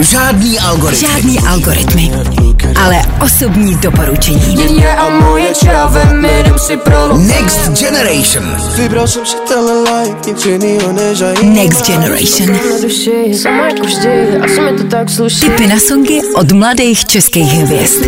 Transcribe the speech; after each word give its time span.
Žádný 0.00 0.58
algoritmy. 0.58 1.08
Žádný 1.08 1.38
algoritmy. 1.38 2.12
Ale 2.76 3.02
osobní 3.24 3.74
doporučení. 3.74 4.56
Next 7.16 7.70
Generation. 7.80 8.56
Next 11.42 11.86
Generation. 11.86 12.58
Tipy 15.40 15.66
na 15.66 15.78
songy 15.78 16.20
od 16.34 16.52
mladých 16.52 17.04
českých 17.04 17.52
hvězd. 17.52 18.06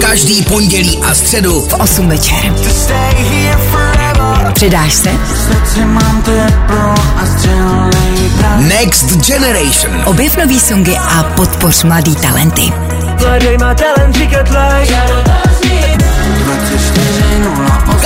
Každý 0.00 0.42
pondělí 0.42 1.00
a 1.08 1.14
středu 1.14 1.60
v 1.60 1.74
8 1.74 2.08
večer. 2.08 2.54
Přidáš 4.54 4.92
se? 4.94 5.10
Next 8.58 9.26
Generation. 9.26 10.02
Objev 10.04 10.36
nový 10.36 10.60
songy 10.60 10.96
a 10.96 11.22
podpoř 11.22 11.84
mladý 11.84 12.16
talenty. 12.16 12.72
Hledej 13.18 13.58
má 13.58 13.74
talent, 13.74 14.14
říkat 14.14 14.48
like. 14.48 14.94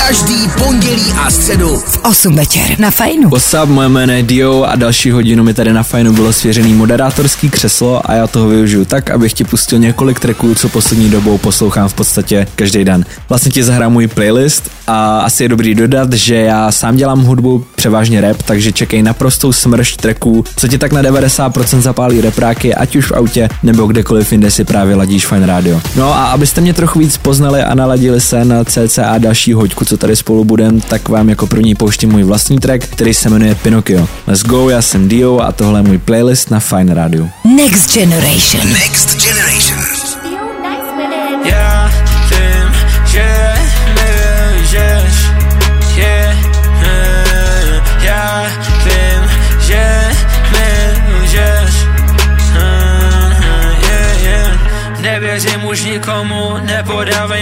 Každý 0.08 0.48
pondělí 0.58 1.12
a 1.18 1.30
středu 1.30 1.76
V 1.76 1.98
8 2.04 2.36
večer 2.36 2.80
na 2.80 2.90
Fajnu. 2.90 3.28
What's 3.28 3.54
up, 3.62 3.68
moje 3.68 3.88
jméno 3.88 4.12
je 4.12 4.22
Dio 4.22 4.62
a 4.62 4.76
další 4.76 5.10
hodinu 5.10 5.44
mi 5.44 5.54
tady 5.54 5.72
na 5.72 5.82
Fajnu 5.82 6.12
bylo 6.12 6.32
svěřený 6.32 6.74
moderátorský 6.74 7.50
křeslo 7.50 8.10
a 8.10 8.14
já 8.14 8.26
toho 8.26 8.48
využiju 8.48 8.84
tak, 8.84 9.10
abych 9.10 9.32
ti 9.32 9.44
pustil 9.44 9.78
několik 9.78 10.20
tracků, 10.20 10.54
co 10.54 10.68
poslední 10.68 11.10
dobou 11.10 11.38
poslouchám 11.38 11.88
v 11.88 11.94
podstatě 11.94 12.46
každý 12.54 12.84
den. 12.84 13.04
Vlastně 13.28 13.50
ti 13.50 13.64
zahrám 13.64 13.92
můj 13.92 14.06
playlist 14.06 14.70
a 14.86 15.20
asi 15.20 15.42
je 15.42 15.48
dobrý 15.48 15.74
dodat, 15.74 16.12
že 16.12 16.34
já 16.34 16.72
sám 16.72 16.96
dělám 16.96 17.22
hudbu, 17.22 17.64
převážně 17.74 18.20
rap, 18.20 18.42
takže 18.42 18.72
čekej 18.72 19.02
naprostou 19.02 19.52
smršť 19.52 20.00
tracků, 20.00 20.44
co 20.56 20.68
ti 20.68 20.78
tak 20.78 20.92
na 20.92 21.02
90% 21.02 21.80
zapálí 21.80 22.20
repráky, 22.20 22.74
ať 22.74 22.96
už 22.96 23.10
v 23.10 23.12
autě 23.12 23.48
nebo 23.62 23.86
kdekoliv 23.86 24.32
jinde 24.32 24.50
si 24.50 24.64
právě 24.64 24.96
ladíš 24.96 25.26
Fine 25.26 25.46
Radio. 25.46 25.80
No 25.96 26.14
a 26.14 26.24
abyste 26.24 26.60
mě 26.60 26.74
trochu 26.74 26.98
víc 26.98 27.16
poznali 27.16 27.62
a 27.62 27.74
naladili 27.74 28.20
se 28.20 28.33
na 28.42 28.64
CCA 28.64 29.18
další 29.18 29.52
hoďku, 29.52 29.84
co 29.84 29.96
tady 29.96 30.16
spolu 30.16 30.44
budem, 30.44 30.80
tak 30.80 31.08
vám 31.08 31.28
jako 31.28 31.46
první 31.46 31.74
pouštím 31.74 32.12
můj 32.12 32.22
vlastní 32.22 32.58
track, 32.58 32.86
který 32.86 33.14
se 33.14 33.30
jmenuje 33.30 33.54
Pinocchio. 33.54 34.08
Let's 34.26 34.42
go, 34.42 34.70
já 34.70 34.82
jsem 34.82 35.08
Dio 35.08 35.38
a 35.38 35.52
tohle 35.52 35.78
je 35.78 35.82
můj 35.82 35.98
playlist 35.98 36.50
na 36.50 36.60
Fine 36.60 36.94
Radio. 36.94 37.28
Next 37.56 37.94
Generation. 37.94 38.68
Next 38.72 39.22
Generation. 39.22 39.83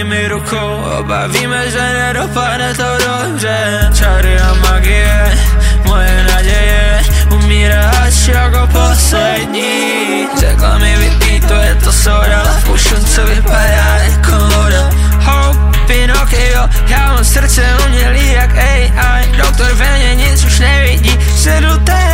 Mi 0.03 0.27
ruku. 0.27 0.57
Obavíme, 0.99 1.71
že 1.71 1.81
nedopadne 1.93 2.73
to 2.73 2.97
dobře. 3.05 3.89
Čary 3.93 4.39
a 4.39 4.53
magie, 4.53 5.37
moje 5.85 6.25
naděje. 6.33 7.01
Umírá 7.31 7.89
až 7.89 8.27
jako 8.27 8.67
poslední. 8.67 10.27
Řekla 10.39 10.77
mi 10.77 10.95
vypí, 10.97 11.39
to 11.47 11.53
je 11.53 11.75
to 11.83 11.91
soda. 11.93 12.61
Pušun, 12.65 13.05
co 13.05 13.25
vypadá 13.25 13.97
jako 14.03 14.31
voda. 14.31 14.89
Hope, 15.23 15.77
Pinocchio, 15.87 16.69
já 16.87 17.13
mám 17.13 17.25
srdce 17.25 17.77
umělý 17.87 18.31
jak 18.31 18.57
AI 18.57 19.31
Doktor 19.37 19.73
ve 19.73 19.97
mně 19.97 20.15
nic 20.15 20.43
už 20.45 20.59
nevidí, 20.59 21.19
sedu 21.35 21.77
ten 21.83 22.12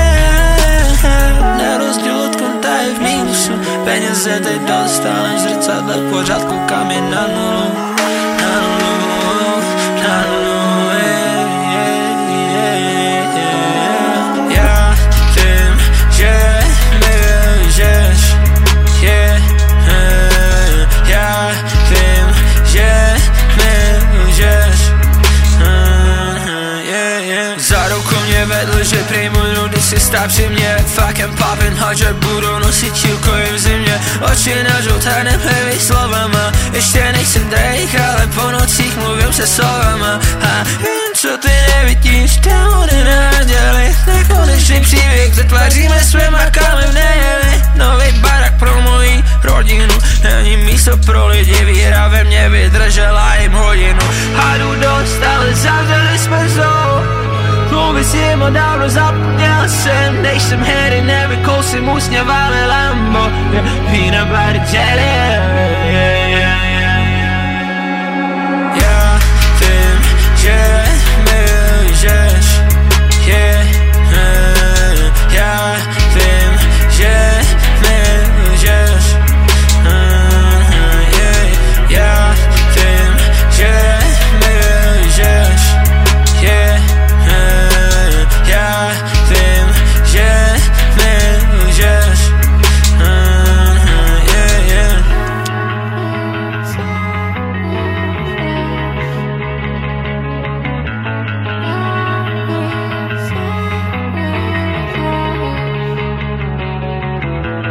Peněze 3.99 4.39
teď 4.39 4.61
než 5.23 5.41
zrcadle 5.41 6.09
pořád 6.09 6.43
koukám 6.43 6.91
jen 6.91 7.11
na 7.11 7.27
nulu 7.27 7.98
můj 29.99 30.05
nudy 30.05 30.05
si 30.05 30.05
stá 30.05 30.27
při 30.27 30.49
mě 30.49 30.77
Fucking 30.85 31.37
poppin' 31.37 31.77
hot, 31.77 31.97
že 31.97 32.13
budu 32.13 32.59
nosit 32.59 32.95
čílko 32.95 33.31
i 33.35 33.53
v 33.53 33.59
zimě. 33.59 34.01
Oči 34.31 34.63
na 34.63 34.81
žluté 34.81 35.23
nepleví 35.23 35.79
slovama. 35.79 36.51
Ještě 36.73 37.11
nejsem 37.11 37.49
Drake, 37.49 37.99
ale 37.99 38.27
po 38.27 38.51
nocích 38.51 38.97
mluvím 38.97 39.33
se 39.33 39.47
slovama. 39.47 40.19
A 40.41 40.57
jen 40.57 41.13
co 41.15 41.37
ty 41.37 41.51
nevidíš, 41.75 42.37
démony 42.37 43.03
na 43.03 43.43
děli 43.43 43.95
Nekonečný 44.07 44.81
příběh, 44.81 45.35
zatváříme 45.35 46.03
své 46.03 46.29
makáme 46.29 46.81
v 46.81 46.93
neděli 46.93 47.63
Nový 47.75 48.19
barak 48.19 48.59
pro 48.59 48.81
moji 48.81 49.23
rodinu. 49.43 49.95
Není 50.23 50.57
místo 50.57 50.97
pro 50.97 51.27
lidi, 51.27 51.65
víra 51.65 52.07
ve 52.07 52.23
mě 52.23 52.49
vydržela 52.49 53.35
jim 53.35 53.51
hodinu. 53.51 54.05
Hadu 54.35 54.75
dostali, 54.75 55.55
zavřeli 55.55 56.17
jsme 56.17 56.49
zoo 56.49 56.98
Povisimo 57.89 58.49
davno 58.49 58.89
zapomnjela 58.89 59.67
zapomněl, 59.67 60.21
Nek 60.21 60.41
sam 60.41 60.63
heri 60.63 61.01
ne 61.01 61.27
bi 61.27 61.37
kosi 61.45 61.81
musnja 61.81 62.23
Lambo, 62.67 63.19
more 63.19 63.31
Fina 63.91 64.25
bar 64.25 64.59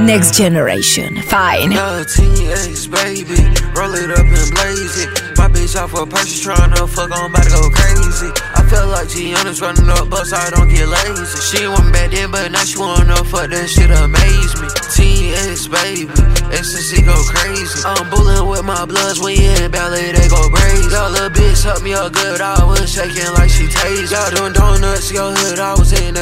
Next 0.09 0.39
Generation. 0.39 1.21
Fine. 1.21 1.77
Uh, 1.77 2.03
10 2.03 2.33
baby. 2.89 3.45
Roll 3.77 3.93
it 3.93 4.09
up 4.09 4.25
and 4.25 4.51
blaze 4.57 4.97
it. 5.05 5.09
My 5.37 5.53
bitch 5.53 5.77
off 5.77 5.93
her 5.93 6.09
purchase, 6.09 6.43
tryna 6.43 6.89
fuck, 6.89 7.13
I'm 7.13 7.31
about 7.31 7.45
to 7.45 7.51
go 7.53 7.69
crazy. 7.71 8.33
I 8.57 8.65
feel 8.67 8.89
like 8.89 9.07
Gianna's 9.13 9.61
running 9.61 9.89
up, 9.89 10.11
but 10.11 10.33
I 10.33 10.51
don't 10.51 10.67
get 10.67 10.89
lazy. 10.89 11.39
She 11.47 11.69
wasn't 11.69 11.93
back 11.93 12.11
then, 12.11 12.33
but 12.33 12.51
now 12.51 12.65
she 12.65 12.79
wanna 12.81 13.23
fuck, 13.23 13.53
that 13.53 13.69
shit 13.69 13.93
amaze 13.93 14.57
me. 14.57 14.67
10 14.97 15.29
years, 15.29 15.69
baby. 15.69 16.11
Ecstasy 16.57 17.05
go 17.05 17.15
crazy. 17.29 17.85
I'm 17.87 18.09
bullying 18.11 18.49
with 18.51 18.65
my 18.65 18.83
bloods 18.89 19.21
you 19.21 19.45
in 19.63 19.71
ballet, 19.71 20.11
they 20.11 20.27
go 20.27 20.43
crazy. 20.51 20.91
Y'all 20.91 21.13
little 21.13 21.31
bitch 21.31 21.63
help 21.63 21.85
me 21.85 21.95
up 21.95 22.11
good, 22.17 22.41
I 22.41 22.65
was 22.65 22.91
shaking 22.91 23.31
like 23.39 23.53
she 23.53 23.71
tased. 23.71 24.11
Y'all 24.11 24.33
doing 24.35 24.57
donuts, 24.57 25.13
your 25.13 25.31
hood, 25.31 25.61
I 25.61 25.78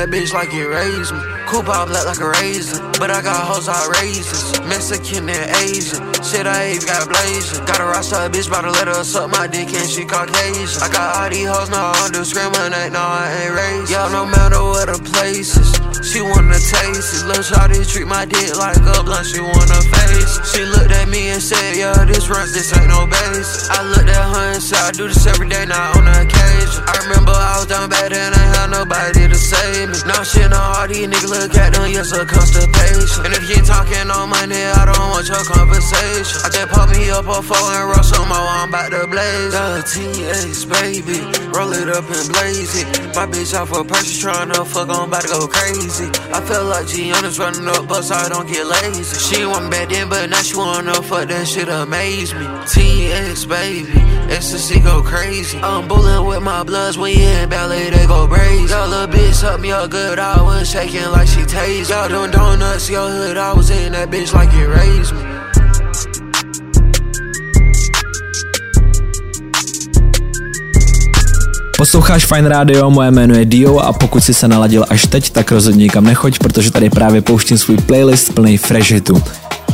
that 0.06 0.14
bitch 0.14 0.32
like 0.32 0.52
it 0.52 0.66
raised 0.66 1.12
me. 1.12 1.20
Coupe 1.46 1.68
out 1.68 1.88
black 1.88 2.06
like 2.06 2.20
a 2.20 2.28
raisin, 2.28 2.82
but 2.98 3.10
I 3.10 3.22
got 3.22 3.46
hoes 3.46 3.68
out 3.68 3.88
raisins. 3.96 4.60
Mexican 4.68 5.28
and 5.28 5.50
Asian, 5.56 6.02
shit 6.36 6.46
I 6.46 6.76
ain't 6.76 6.84
got 6.84 7.08
blazing. 7.08 7.64
Got 7.64 7.80
a 7.80 7.84
roster 7.84 8.28
bitch, 8.28 8.50
bout 8.50 8.62
to 8.62 8.70
let 8.70 8.88
her 8.88 9.04
suck 9.04 9.30
my 9.30 9.46
dick 9.46 9.72
and 9.72 9.88
she 9.88 10.04
Caucasian. 10.04 10.82
I 10.82 10.88
got 10.92 11.16
all 11.16 11.30
these 11.30 11.48
hoes, 11.48 11.70
no, 11.70 11.80
I 11.80 12.08
discriminate, 12.12 12.92
no, 12.92 13.00
I 13.00 13.24
ain't 13.40 13.54
racist. 13.56 13.90
Y'all 13.92 14.10
no 14.12 14.26
matter 14.26 14.60
what 14.60 14.86
the 14.92 14.98
place 15.00 15.56
is, 15.56 15.70
she 16.04 16.20
wanna 16.20 16.60
taste 16.60 17.16
it. 17.16 17.24
Lil' 17.24 17.40
shawty 17.40 17.80
treat 17.88 18.06
my 18.06 18.24
dick 18.24 18.52
like 18.56 18.76
a 18.76 19.00
blunt, 19.02 19.26
she 19.26 19.40
wanna 19.40 19.80
face. 19.80 20.32
She 20.52 20.62
looked 20.64 20.92
at 20.92 21.08
me 21.08 21.32
and 21.32 21.40
said, 21.40 21.76
yeah, 21.76 22.04
this 22.04 22.28
runs, 22.28 22.52
this 22.52 22.68
ain't 22.76 22.88
no 22.88 23.06
base. 23.06 23.68
I 23.72 23.80
looked 23.88 24.10
at 24.10 24.26
her 24.36 24.46
and 24.52 24.62
said, 24.62 24.82
I 24.84 24.90
do 24.92 25.08
this 25.08 25.24
every 25.26 25.48
day, 25.48 25.64
not 25.64 25.96
on 25.96 26.08
occasion. 26.08 26.84
I 26.84 27.00
remember 27.08 27.32
I 27.32 27.64
was 27.64 27.66
down 27.66 27.88
bad 27.88 28.12
and 28.12 28.34
I 28.34 28.44
had 28.60 28.68
nobody 28.70 29.24
to 29.28 29.38
save 29.38 29.88
me. 29.88 29.98
Now 30.04 30.22
shit 30.22 30.52
on 30.52 30.60
all 30.60 30.86
these 30.88 31.08
niggas 31.08 31.32
look 31.32 31.54
at 31.56 31.72
them, 31.72 31.88
yes, 31.88 32.12
a 32.12 32.26
constipation. 32.26 33.24
And 33.24 33.32
if 33.32 33.48
you 33.48 33.62
talking 33.64 34.10
on 34.10 34.28
money, 34.28 34.60
I 34.60 34.84
don't 34.84 35.08
want 35.10 35.26
your 35.28 35.42
conversation. 35.48 36.25
I 36.44 36.48
just 36.50 36.68
pop 36.68 36.90
me 36.90 37.10
up 37.10 37.26
a 37.26 37.42
phone 37.42 37.72
and 37.74 37.86
roll 37.90 38.02
some 38.02 38.28
more, 38.28 38.38
I'm 38.38 38.68
about 38.68 38.90
to 38.90 39.06
blaze. 39.06 39.52
The 39.52 39.82
TX, 39.86 40.66
baby, 40.66 41.18
roll 41.54 41.72
it 41.72 41.88
up 41.88 42.04
and 42.10 42.28
blaze 42.32 42.74
it. 42.82 42.86
My 43.14 43.26
bitch 43.26 43.54
off 43.54 43.72
a 43.72 43.84
purchase, 43.84 44.20
trying 44.20 44.50
to 44.50 44.64
fuck, 44.64 44.88
I'm 44.88 45.08
about 45.08 45.22
to 45.22 45.28
go 45.28 45.46
crazy. 45.46 46.10
I 46.32 46.40
feel 46.40 46.64
like 46.64 46.86
Gianna's 46.86 47.38
running 47.38 47.68
up, 47.68 47.88
but 47.88 48.02
so 48.02 48.14
I 48.14 48.28
don't 48.28 48.46
get 48.46 48.66
lazy. 48.66 49.18
She 49.18 49.46
want 49.46 49.70
bad 49.70 49.90
then, 49.90 50.08
but 50.08 50.28
now 50.30 50.42
she 50.42 50.56
wanna 50.56 50.94
fuck 51.02 51.28
that 51.28 51.46
shit 51.46 51.68
amaze 51.68 52.34
me. 52.34 52.46
TX, 52.74 53.48
baby, 53.48 53.92
ecstasy 54.32 54.80
go 54.80 55.02
crazy. 55.02 55.58
I'm 55.58 55.86
bullying 55.86 56.26
with 56.26 56.42
my 56.42 56.62
bloods 56.64 56.98
when 56.98 57.16
you 57.16 57.24
in 57.24 57.48
ballet, 57.48 57.90
they 57.90 58.06
go 58.06 58.26
crazy. 58.26 58.72
Y'all 58.72 58.88
little 58.88 59.06
bitch 59.06 59.34
suck 59.34 59.60
me 59.60 59.70
up 59.70 59.90
good, 59.90 60.18
I 60.18 60.42
was 60.42 60.70
shaking 60.70 61.10
like 61.10 61.28
she 61.28 61.40
tased. 61.42 61.90
Y'all 61.90 62.08
doing 62.08 62.30
donuts, 62.30 62.90
your 62.90 63.08
hood, 63.08 63.36
I 63.36 63.52
was 63.52 63.70
in 63.70 63.92
that 63.92 64.10
bitch 64.10 64.34
like 64.34 64.52
it 64.52 64.66
raised 64.66 65.14
me. 65.14 65.35
Posloucháš 71.86 72.26
Fine 72.26 72.48
Radio, 72.48 72.90
moje 72.90 73.10
jméno 73.10 73.34
je 73.34 73.44
Dio 73.44 73.78
a 73.78 73.92
pokud 73.92 74.20
si 74.20 74.34
se 74.34 74.48
naladil 74.48 74.84
až 74.88 75.06
teď, 75.06 75.30
tak 75.30 75.52
rozhodně 75.52 75.82
nikam 75.82 76.04
nechoď, 76.04 76.38
protože 76.38 76.70
tady 76.70 76.90
právě 76.90 77.22
pouštím 77.22 77.58
svůj 77.58 77.76
playlist 77.76 78.34
plný 78.34 78.58
fresh 78.58 78.90
hitu. 78.90 79.22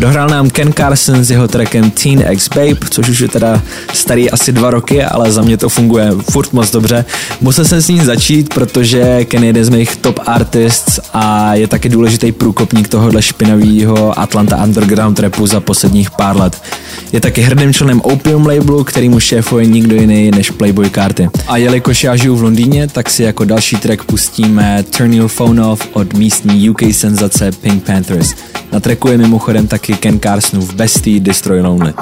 Dohrál 0.02 0.28
nám 0.28 0.50
Ken 0.50 0.72
Carson 0.72 1.24
s 1.24 1.30
jeho 1.30 1.48
trackem 1.48 1.90
Teen 1.90 2.24
X 2.30 2.48
Babe, 2.48 2.88
což 2.90 3.08
už 3.08 3.20
je 3.20 3.28
teda 3.28 3.62
starý 3.94 4.30
asi 4.30 4.52
dva 4.52 4.70
roky, 4.70 5.04
ale 5.04 5.32
za 5.32 5.42
mě 5.42 5.56
to 5.56 5.68
funguje 5.68 6.10
furt 6.30 6.52
moc 6.52 6.70
dobře. 6.70 7.04
Musel 7.40 7.64
jsem 7.64 7.82
s 7.82 7.88
ním 7.88 8.04
začít, 8.04 8.54
protože 8.54 9.24
Ken 9.24 9.42
je 9.42 9.48
jeden 9.48 9.64
z 9.64 9.68
mých 9.68 9.96
top 9.96 10.20
artists 10.26 11.00
a 11.12 11.54
je 11.54 11.66
taky 11.66 11.88
důležitý 11.88 12.32
průkopník 12.32 12.88
tohohle 12.88 13.22
špinavého 13.22 14.18
Atlanta 14.18 14.64
Underground 14.64 15.18
rapu 15.18 15.46
za 15.46 15.60
posledních 15.60 16.10
pár 16.10 16.36
let. 16.36 16.62
Je 17.12 17.20
taky 17.20 17.42
hrdým 17.42 17.72
členem 17.72 18.00
Opium 18.00 18.46
labelu, 18.46 18.84
který 18.84 19.08
mu 19.08 19.20
šéfuje 19.20 19.66
nikdo 19.66 19.96
jiný 19.96 20.30
než 20.30 20.50
Playboy 20.50 20.90
Carty. 20.90 21.28
A 21.46 21.56
jelikož 21.56 22.04
já 22.04 22.16
žiju 22.16 22.36
v 22.36 22.42
Londýně, 22.42 22.88
tak 22.88 23.10
si 23.10 23.22
jako 23.22 23.44
další 23.44 23.76
track 23.76 24.04
pustíme 24.04 24.84
Turn 24.96 25.14
Your 25.14 25.28
Phone 25.28 25.66
Off 25.66 25.88
od 25.92 26.14
místní 26.14 26.70
UK 26.70 26.82
senzace 26.92 27.52
Pink 27.52 27.84
Panthers. 27.84 28.34
Na 28.72 28.80
tracku 28.80 29.08
je 29.08 29.18
mimochodem 29.18 29.66
taky 29.66 29.91
Ken 29.96 30.20
Carsonův 30.20 30.74
Bestie 30.74 31.20
Destroy 31.20 31.60
Lonely. 31.60 31.94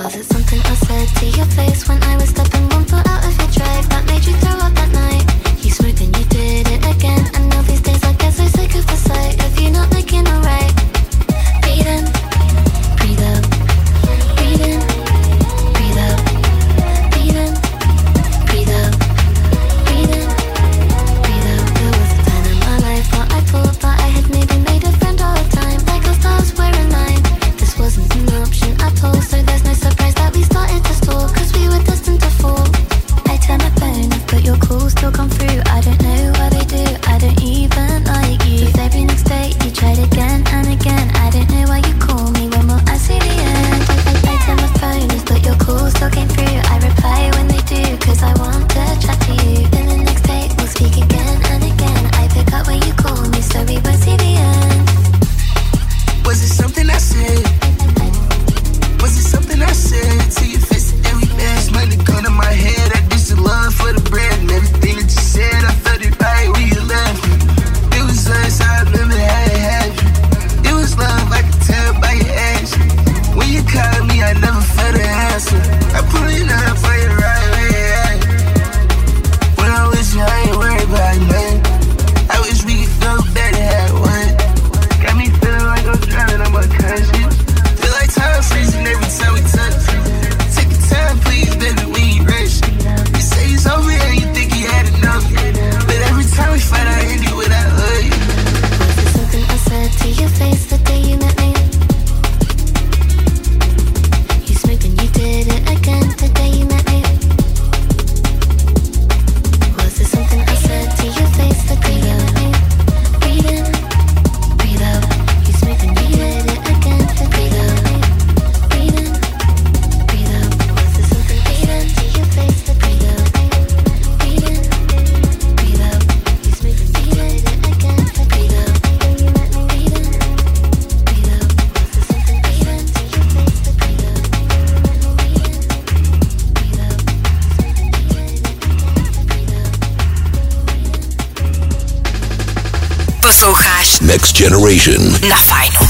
Next 144.11 144.35
Generation. 144.35 145.02
na 145.29 145.37
fajnu. 145.37 145.87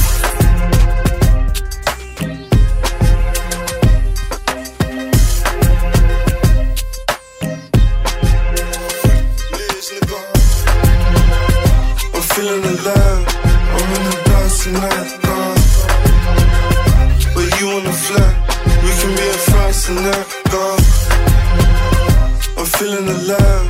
I'm 22.57 22.67
feeling 22.67 23.09
alive. 23.09 23.69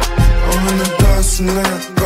I'm 0.51 0.69
in 0.69 0.79
the 0.79 0.97
dance 0.99 1.37
tonight, 1.37 2.00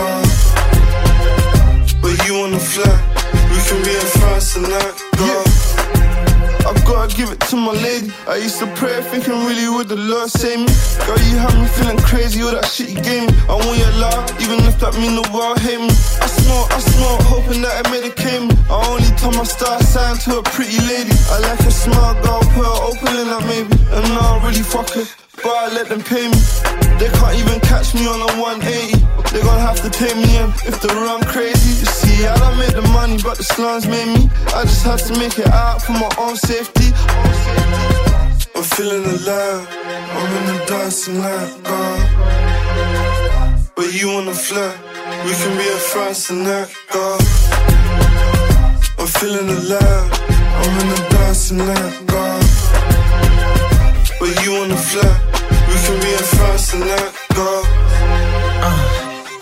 I 8.26 8.36
used 8.36 8.58
to 8.60 8.66
pray, 8.74 9.02
thinking 9.12 9.36
really 9.44 9.68
would 9.68 9.88
the 9.88 10.00
Lord 10.00 10.30
save 10.30 10.64
me. 10.64 10.72
Girl, 11.04 11.20
you 11.28 11.36
have 11.36 11.52
me 11.60 11.68
feeling 11.76 12.00
crazy, 12.00 12.40
all 12.40 12.56
that 12.56 12.64
shit 12.64 12.88
you 12.88 13.00
gave 13.04 13.28
me. 13.28 13.32
I 13.52 13.54
want 13.60 13.76
your 13.76 13.92
love, 14.00 14.24
even 14.40 14.64
if 14.64 14.80
that 14.80 14.96
mean 14.96 15.20
the 15.20 15.26
world 15.28 15.60
hate 15.60 15.76
me. 15.76 15.92
I 16.24 16.28
smoke, 16.32 16.72
I 16.72 16.80
smoke, 16.80 17.20
hoping 17.28 17.60
that 17.60 17.84
it 17.84 17.86
medicate 17.92 18.48
me. 18.48 18.56
I 18.72 18.80
only 18.88 19.12
told 19.20 19.36
my 19.36 19.44
star 19.44 19.76
sign 19.84 20.16
to 20.24 20.40
a 20.40 20.42
pretty 20.56 20.80
lady. 20.88 21.12
I 21.28 21.36
like 21.44 21.60
a 21.68 21.70
smart 21.70 22.16
girl, 22.24 22.40
put 22.56 22.64
her 22.64 22.78
open 22.88 23.12
in 23.12 23.28
that 23.28 23.44
maybe. 23.44 23.76
And 23.92 24.04
now 24.16 24.40
I 24.40 24.48
really 24.48 24.64
fuck 24.64 24.88
her, 24.96 25.04
but 25.44 25.52
I 25.52 25.68
let 25.76 25.92
them 25.92 26.00
pay 26.00 26.24
me. 26.24 26.40
They 26.96 27.12
can't 27.12 27.36
even 27.36 27.60
catch 27.60 27.92
me 27.92 28.08
on 28.08 28.24
a 28.24 28.30
180. 28.40 29.04
They 29.36 29.44
gonna 29.44 29.60
have 29.60 29.84
to 29.84 29.92
take 29.92 30.16
me 30.16 30.32
in 30.40 30.48
if 30.64 30.80
they 30.80 30.88
run 30.96 31.20
crazy. 31.28 31.76
You 31.76 31.88
see, 31.92 32.24
I 32.24 32.32
don't 32.40 32.56
make 32.56 32.72
the 32.72 32.88
money, 32.88 33.20
but 33.20 33.36
the 33.36 33.44
slums 33.44 33.84
made 33.84 34.08
me. 34.16 34.32
I 34.56 34.64
just 34.64 34.80
had 34.80 34.96
to 35.12 35.12
make 35.20 35.36
it 35.36 35.52
out 35.52 35.84
for 35.84 35.92
my 35.92 36.08
own 36.16 36.40
safety. 36.40 36.88
Feeling 38.62 39.04
alive. 39.04 39.68
I'm 40.16 40.36
in 40.36 40.46
the 40.46 40.64
dance 40.66 41.04
tonight, 41.06 41.50
uh. 41.64 41.68
God. 41.68 42.00
But 43.74 43.92
you 43.92 44.24
the 44.24 44.32
fly, 44.32 44.70
we 45.24 45.32
can 45.32 45.58
be 45.58 45.66
at 45.66 45.82
France 45.90 46.28
tonight, 46.28 46.68
God. 46.92 47.20
Uh. 47.20 49.00
I'm 49.00 49.06
feeling 49.06 49.48
alive. 49.48 50.10
I'm 50.60 50.80
in 50.80 50.88
the 50.94 51.00
dance 51.10 51.48
tonight, 51.48 51.94
uh. 52.00 52.12
God. 52.12 52.44
But 54.20 54.32
you 54.44 54.68
the 54.68 54.76
fly, 54.76 55.12
we 55.68 55.74
can 55.84 55.96
be 56.00 56.10
at 56.14 56.28
France 56.36 56.70
tonight, 56.70 57.12
God. 57.34 57.64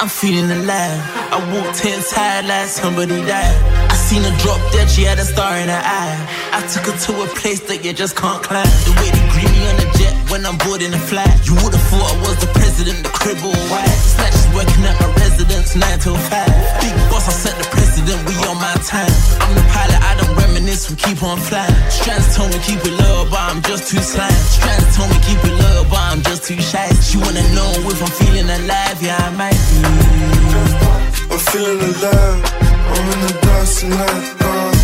I'm 0.01 0.09
feeling 0.09 0.51
alive. 0.51 1.01
I 1.31 1.39
walked 1.55 1.85
in 1.85 2.03
tired 2.03 2.47
like 2.47 2.69
somebody 2.69 3.21
died. 3.25 3.82
Seen 4.13 4.29
her 4.29 4.39
drop 4.45 4.61
dead, 4.77 4.93
she 4.93 5.09
had 5.09 5.17
a 5.17 5.25
star 5.25 5.57
in 5.57 5.73
her 5.73 5.85
eye. 5.89 6.21
I 6.53 6.61
took 6.69 6.85
her 6.85 6.93
to 6.93 7.13
a 7.25 7.29
place 7.41 7.65
that 7.73 7.81
you 7.81 7.97
just 7.97 8.13
can't 8.13 8.45
climb. 8.45 8.69
The 8.85 8.93
way 9.01 9.09
they 9.09 9.25
greet 9.33 9.49
me 9.49 9.65
on 9.73 9.77
the 9.81 9.89
jet 9.97 10.13
when 10.29 10.45
I'm 10.45 10.61
boarding 10.69 10.93
the 10.93 11.01
flight. 11.01 11.33
You 11.49 11.57
would've 11.65 11.81
thought 11.89 12.13
I 12.13 12.17
was 12.21 12.37
the 12.37 12.53
president, 12.53 13.09
the 13.09 13.09
crib 13.09 13.41
all 13.41 13.57
white. 13.73 13.89
Snatches 14.13 14.45
working 14.53 14.85
at 14.85 15.01
my 15.01 15.09
residence, 15.17 15.73
9 15.73 15.81
till 16.05 16.21
5. 16.29 16.29
Big 16.29 16.93
boss, 17.09 17.25
I 17.25 17.33
set 17.33 17.57
the 17.57 17.65
precedent, 17.73 18.21
we 18.29 18.37
on 18.53 18.61
my 18.61 18.77
time. 18.85 19.09
I'm 19.41 19.57
the 19.57 19.65
pilot, 19.73 19.97
I 20.05 20.13
don't 20.21 20.37
reminisce, 20.37 20.93
we 20.93 21.01
keep 21.01 21.25
on 21.25 21.41
flying. 21.41 21.73
Strands 21.89 22.37
told 22.37 22.53
me 22.53 22.61
keep 22.69 22.85
it 22.85 22.93
low, 22.93 23.25
but 23.33 23.41
I'm 23.41 23.65
just 23.65 23.89
too 23.89 24.05
slime. 24.05 24.29
Strands 24.29 24.93
told 24.93 25.09
me 25.09 25.17
keep 25.25 25.41
it 25.41 25.57
low, 25.57 25.89
but 25.89 26.05
I'm 26.13 26.21
just 26.21 26.45
too 26.45 26.61
shy. 26.61 26.85
She 27.01 27.17
wanna 27.17 27.49
know 27.57 27.81
if 27.89 27.97
I'm 27.97 28.13
feeling 28.21 28.45
alive, 28.45 29.01
yeah, 29.01 29.17
I 29.25 29.33
might 29.41 29.57
be. 29.73 30.92
I'm 31.33 31.39
feeling 31.39 31.81
alive. 31.81 32.45
I'm 32.93 33.09
in 33.13 33.21
the 33.27 33.33
dance 33.41 33.81
tonight, 33.81 34.37
God. 34.39 34.77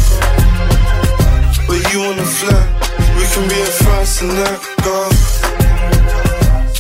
But 1.66 1.92
you 1.92 2.00
on 2.08 2.16
the 2.16 2.24
fly, 2.24 2.62
we 3.18 3.24
can 3.32 3.44
be 3.50 3.60
at 3.60 3.74
France 3.84 4.18
tonight, 4.20 4.62
God. 4.82 5.12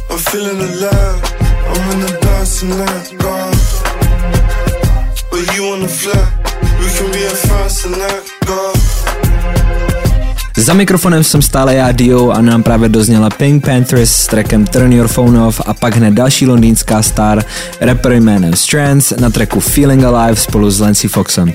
I'm 0.08 0.18
feeling 0.30 0.58
alive. 0.58 1.20
I'm 1.68 1.90
in 1.92 2.00
the 2.00 2.18
dance 2.22 2.60
tonight, 2.60 3.12
God. 3.18 3.56
But 5.30 5.54
you 5.54 5.66
on 5.66 5.80
the 5.80 5.88
fly, 5.88 6.24
we 6.80 6.88
can 6.96 7.12
be 7.12 7.26
at 7.26 7.36
France 7.36 7.82
tonight, 7.82 8.24
God. 8.46 8.77
Za 10.68 10.74
mikrofonem 10.74 11.24
jsem 11.24 11.42
stále 11.42 11.74
já 11.74 11.92
Dio 11.92 12.30
a 12.30 12.40
nám 12.40 12.62
právě 12.62 12.88
dozněla 12.88 13.30
Pink 13.30 13.64
Panthers 13.64 14.10
s 14.10 14.26
trackem 14.26 14.66
Turn 14.66 14.92
Your 14.92 15.08
Phone 15.08 15.40
Off 15.40 15.60
a 15.66 15.74
pak 15.74 15.96
hned 15.96 16.14
další 16.14 16.46
londýnská 16.46 17.02
star, 17.02 17.44
rapper 17.80 18.12
jménem 18.12 18.56
Strands 18.56 19.12
na 19.20 19.30
tracku 19.30 19.60
Feeling 19.60 20.04
Alive 20.04 20.36
spolu 20.36 20.70
s 20.70 20.80
Lancy 20.80 21.08
Foxem. 21.08 21.52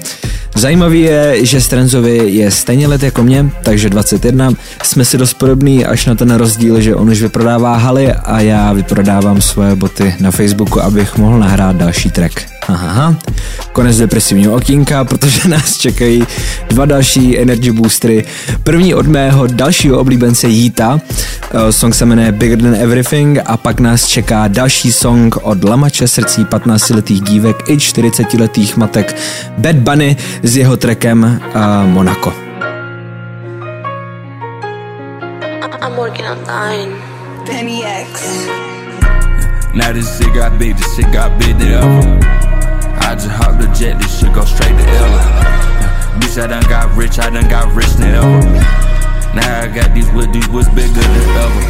Zajímavý 0.55 1.01
je, 1.01 1.45
že 1.45 1.61
Strandsovi 1.61 2.31
je 2.31 2.51
stejně 2.51 2.87
let 2.87 3.03
jako 3.03 3.23
mě, 3.23 3.49
takže 3.63 3.89
21. 3.89 4.51
Jsme 4.83 5.05
si 5.05 5.17
dost 5.17 5.33
podobný 5.33 5.85
až 5.85 6.05
na 6.05 6.15
ten 6.15 6.31
rozdíl, 6.35 6.81
že 6.81 6.95
on 6.95 7.09
už 7.09 7.21
vyprodává 7.21 7.77
haly 7.77 8.13
a 8.13 8.39
já 8.41 8.73
vyprodávám 8.73 9.41
svoje 9.41 9.75
boty 9.75 10.15
na 10.19 10.31
Facebooku, 10.31 10.81
abych 10.81 11.17
mohl 11.17 11.39
nahrát 11.39 11.75
další 11.75 12.11
track. 12.11 12.33
Aha, 12.67 13.15
konec 13.71 13.97
depresivního 13.97 14.55
okýnka, 14.55 15.03
protože 15.03 15.47
nás 15.49 15.77
čekají 15.77 16.23
dva 16.69 16.85
další 16.85 17.39
energy 17.39 17.71
boostery. 17.71 18.25
První 18.63 18.95
od 18.95 19.07
mého 19.07 19.47
dalšího 19.47 19.99
oblíbence 19.99 20.47
Jíta, 20.47 20.99
eh, 21.53 21.71
song 21.71 21.95
se 21.95 22.05
jmenuje 22.05 22.31
Bigger 22.31 22.61
Than 22.61 22.75
Everything 22.75 23.39
a 23.45 23.57
pak 23.57 23.79
nás 23.79 24.07
čeká 24.07 24.47
další 24.47 24.91
song 24.91 25.35
od 25.41 25.63
lamače 25.63 26.07
srdcí 26.07 26.45
15-letých 26.45 27.21
dívek 27.21 27.69
i 27.69 27.75
40-letých 27.75 28.77
matek 28.77 29.15
Bad 29.57 29.75
Bunny 29.75 30.17
s 30.43 30.57
jeho 30.57 30.77
trackem 30.77 31.41
uh, 31.55 31.89
Monaco. 31.89 32.33
I'm 35.81 35.95
working 35.95 36.25
on 36.25 36.37
nine. 36.47 37.13
Penny 37.45 37.83
X. 37.83 38.47
Now 39.73 39.91
this 39.91 40.17
shit 40.17 40.33
got 40.33 40.57
big, 40.57 40.77
this 40.77 40.95
shit 40.95 41.11
got 41.11 41.37
big 41.39 41.59
ever. 41.61 42.52
I 43.13 43.15
just 43.15 43.29
hopped 43.29 43.61
the 43.61 43.67
jet, 43.77 44.01
this 44.01 44.19
shit 44.19 44.33
go 44.33 44.43
straight 44.43 44.73
to 44.73 44.85
Ella. 44.89 45.21
Bitch, 46.17 46.41
I 46.41 46.47
done 46.47 46.63
got 46.63 46.97
rich, 46.97 47.19
I 47.19 47.29
done 47.29 47.47
got 47.47 47.71
rich 47.75 47.93
than 48.01 48.15
ever. 48.15 48.41
Now 49.37 49.61
I 49.61 49.67
got 49.67 49.93
these 49.93 50.09
with 50.13 50.33
these 50.33 50.49
what's 50.49 50.67
bigger 50.69 50.89
than 50.89 51.29
ever. 51.37 51.61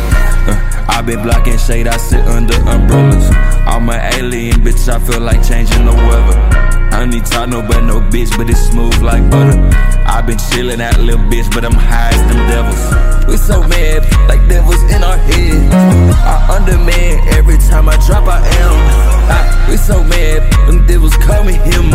Uh, 0.47 0.85
I 0.87 1.01
been 1.01 1.21
blocking 1.21 1.57
shade, 1.57 1.85
I 1.85 1.97
sit 1.97 2.21
under 2.27 2.55
umbrellas. 2.55 3.29
I'm 3.67 3.89
an 3.89 4.13
alien, 4.15 4.61
bitch, 4.61 4.87
I 4.87 4.99
feel 4.99 5.19
like 5.19 5.45
changing 5.45 5.83
the 5.83 5.91
weather. 5.91 6.82
I 6.93 7.05
need 7.05 7.25
talk 7.25 7.49
no 7.49 7.61
but 7.61 7.81
no 7.81 7.99
bitch, 7.99 8.29
but 8.37 8.47
it's 8.49 8.69
smooth 8.69 9.01
like 9.01 9.27
butter. 9.31 9.57
I 10.05 10.21
been 10.21 10.37
chillin' 10.37 10.77
that 10.77 10.99
little 11.01 11.25
bitch, 11.25 11.49
but 11.51 11.65
I'm 11.65 11.73
high 11.73 12.13
as 12.13 12.21
them 12.29 12.37
devils. 12.45 13.27
We 13.27 13.35
so 13.35 13.65
mad, 13.65 14.05
like 14.29 14.47
devils 14.47 14.81
in 14.93 15.03
our 15.03 15.17
head. 15.17 15.73
I 15.73 16.53
underman 16.53 17.27
every 17.33 17.57
time 17.57 17.89
I 17.89 17.97
drop, 18.05 18.29
I 18.29 18.45
am. 18.45 18.77
I, 19.25 19.67
we 19.71 19.77
so 19.77 20.03
mad, 20.03 20.45
them 20.69 20.85
devils 20.85 21.17
call 21.17 21.43
me 21.43 21.53
him. 21.53 21.89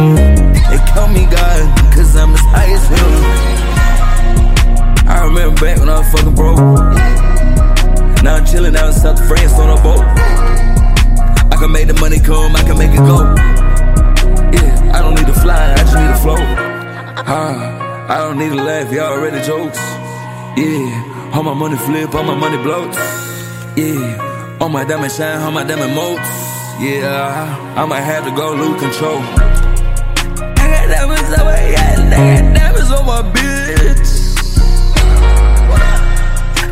They 0.67 0.83
call 0.91 1.07
me 1.15 1.31
God, 1.31 1.63
cause 1.95 2.17
I'm 2.17 2.35
as 2.35 2.43
high 2.51 2.67
as 2.75 2.85
him. 2.91 3.13
I 5.07 5.25
remember 5.25 5.61
back 5.63 5.79
when 5.79 5.89
I 5.89 5.99
was 6.03 6.11
fucking 6.11 6.35
broke. 6.35 6.59
Now 8.27 8.43
I'm 8.43 8.45
chillin' 8.45 8.75
out 8.75 8.91
in 8.91 8.99
South 8.99 9.23
France 9.29 9.55
on 9.63 9.79
a 9.79 9.81
boat. 9.81 10.03
I 10.03 11.57
can 11.57 11.71
make 11.71 11.87
the 11.87 11.95
money 11.95 12.19
come, 12.19 12.57
I 12.57 12.63
can 12.67 12.77
make 12.77 12.91
it 12.91 13.07
go. 13.07 13.68
Yeah, 14.55 14.93
I 14.97 15.03
don't 15.03 15.15
need 15.15 15.27
to 15.27 15.35
fly, 15.35 15.73
I 15.73 15.77
just 15.77 15.97
need 15.97 16.09
to 16.09 16.21
float. 16.25 16.49
Ah, 17.27 18.07
I 18.09 18.19
don't 18.19 18.39
need 18.39 18.51
to 18.51 18.63
laugh, 18.63 18.93
y'all 18.93 19.13
already 19.13 19.41
jokes. 19.45 19.79
Yeah, 20.57 21.33
all 21.35 21.43
my 21.43 21.55
money 21.55 21.77
flip, 21.77 22.15
all 22.15 22.25
my 22.25 22.35
money 22.35 22.57
bloats. 22.57 22.99
Yeah, 23.77 24.59
all 24.61 24.69
my 24.69 24.85
diamond 24.85 25.13
shine, 25.13 25.41
all 25.41 25.51
my 25.53 25.65
diamond 25.65 25.95
motes. 25.95 26.29
Yeah, 26.81 27.75
I 27.77 27.85
might 27.87 28.03
have 28.03 28.25
to 28.25 28.31
go 28.31 28.55
lose 28.55 28.81
control. 28.81 29.19
I 29.19 30.67
got 30.73 30.89
diamonds 30.89 31.31
on 31.39 31.45
my 31.45 31.59
I 31.59 32.41
got 32.41 32.55
diamonds 32.55 32.91
on 32.91 33.07
my 33.07 33.23
bitch. 33.35 34.11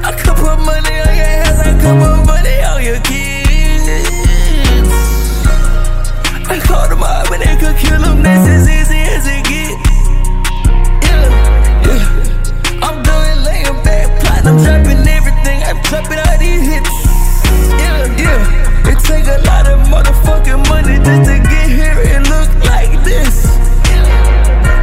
I 0.08 0.12
could 0.12 0.36
put 0.36 0.58
money 0.64 0.94
on 1.06 1.14
your 1.20 1.30
hands, 1.34 1.58
I 1.60 1.72
could 1.80 1.98
put 2.00 2.26
money 2.26 2.62
on 2.62 2.84
your 2.84 3.00
kids. 3.00 3.15
I 6.48 6.60
called 6.60 6.90
them 6.90 7.02
up 7.02 7.30
and 7.32 7.42
they 7.42 7.56
could 7.58 7.76
kill 7.76 8.00
them, 8.00 8.22
that's 8.22 8.46
as 8.48 8.68
easy 8.68 9.02
as 9.02 9.26
it 9.26 9.42
get. 9.50 9.74
Yeah, 11.02 11.26
yeah. 11.84 12.86
I'm 12.86 13.02
done 13.02 13.42
laying 13.42 13.82
back, 13.82 14.06
plotting, 14.20 14.54
I'm 14.54 14.58
dropping 14.62 15.02
everything, 15.10 15.58
I'm 15.66 15.82
dropping 15.82 16.20
all 16.22 16.38
these 16.38 16.62
hits. 16.62 16.94
Yeah, 17.82 18.22
yeah. 18.22 18.88
It 18.90 18.98
take 19.02 19.26
a 19.26 19.42
lot 19.42 19.66
of 19.66 19.80
motherfucking 19.90 20.68
money 20.70 20.96
just 21.02 21.22
to 21.26 21.36
get 21.50 21.66
here 21.66 21.98
and 22.14 22.22
look 22.30 22.50
like 22.64 22.94
this. 23.02 23.46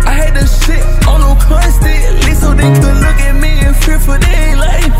I 0.04 0.14
had 0.20 0.36
the 0.36 0.46
shit 0.46 0.84
on 1.08 1.22
no 1.22 1.40
constantly 1.48 2.34
so 2.36 2.54
they 2.54 2.68
could 2.76 2.98
look 3.00 3.20
at 3.24 3.40
me 3.40 3.64
and 3.64 3.76
fear 3.78 4.00
for 4.00 4.18
their 4.20 4.58
life. 4.58 5.00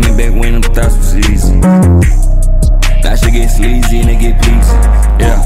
Me 0.00 0.08
back 0.16 0.32
when 0.32 0.60
them 0.60 0.62
thoughts 0.72 0.96
was 0.96 1.14
easy. 1.28 2.23
That 3.14 3.22
shit 3.22 3.34
get 3.34 3.46
sleazy 3.46 4.00
and 4.00 4.10
it 4.10 4.18
get 4.18 4.42
pleasy. 4.42 4.74
Yeah. 5.22 5.38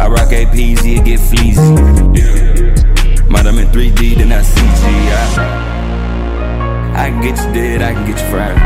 I 0.00 0.08
rock 0.08 0.32
APZ, 0.32 0.88
it 0.88 1.04
get 1.04 1.20
fleazy. 1.20 1.60
Yeah. 2.16 3.28
Might 3.28 3.44
I'm 3.44 3.60
in 3.60 3.68
3D, 3.68 4.16
then 4.16 4.32
I 4.32 4.40
CG. 4.40 4.88
I, 5.12 5.44
I 6.96 7.10
can 7.10 7.20
get 7.20 7.36
you 7.36 7.52
dead, 7.52 7.82
I 7.82 7.92
can 7.92 8.08
get 8.08 8.16
you 8.16 8.28
fried. 8.32 8.56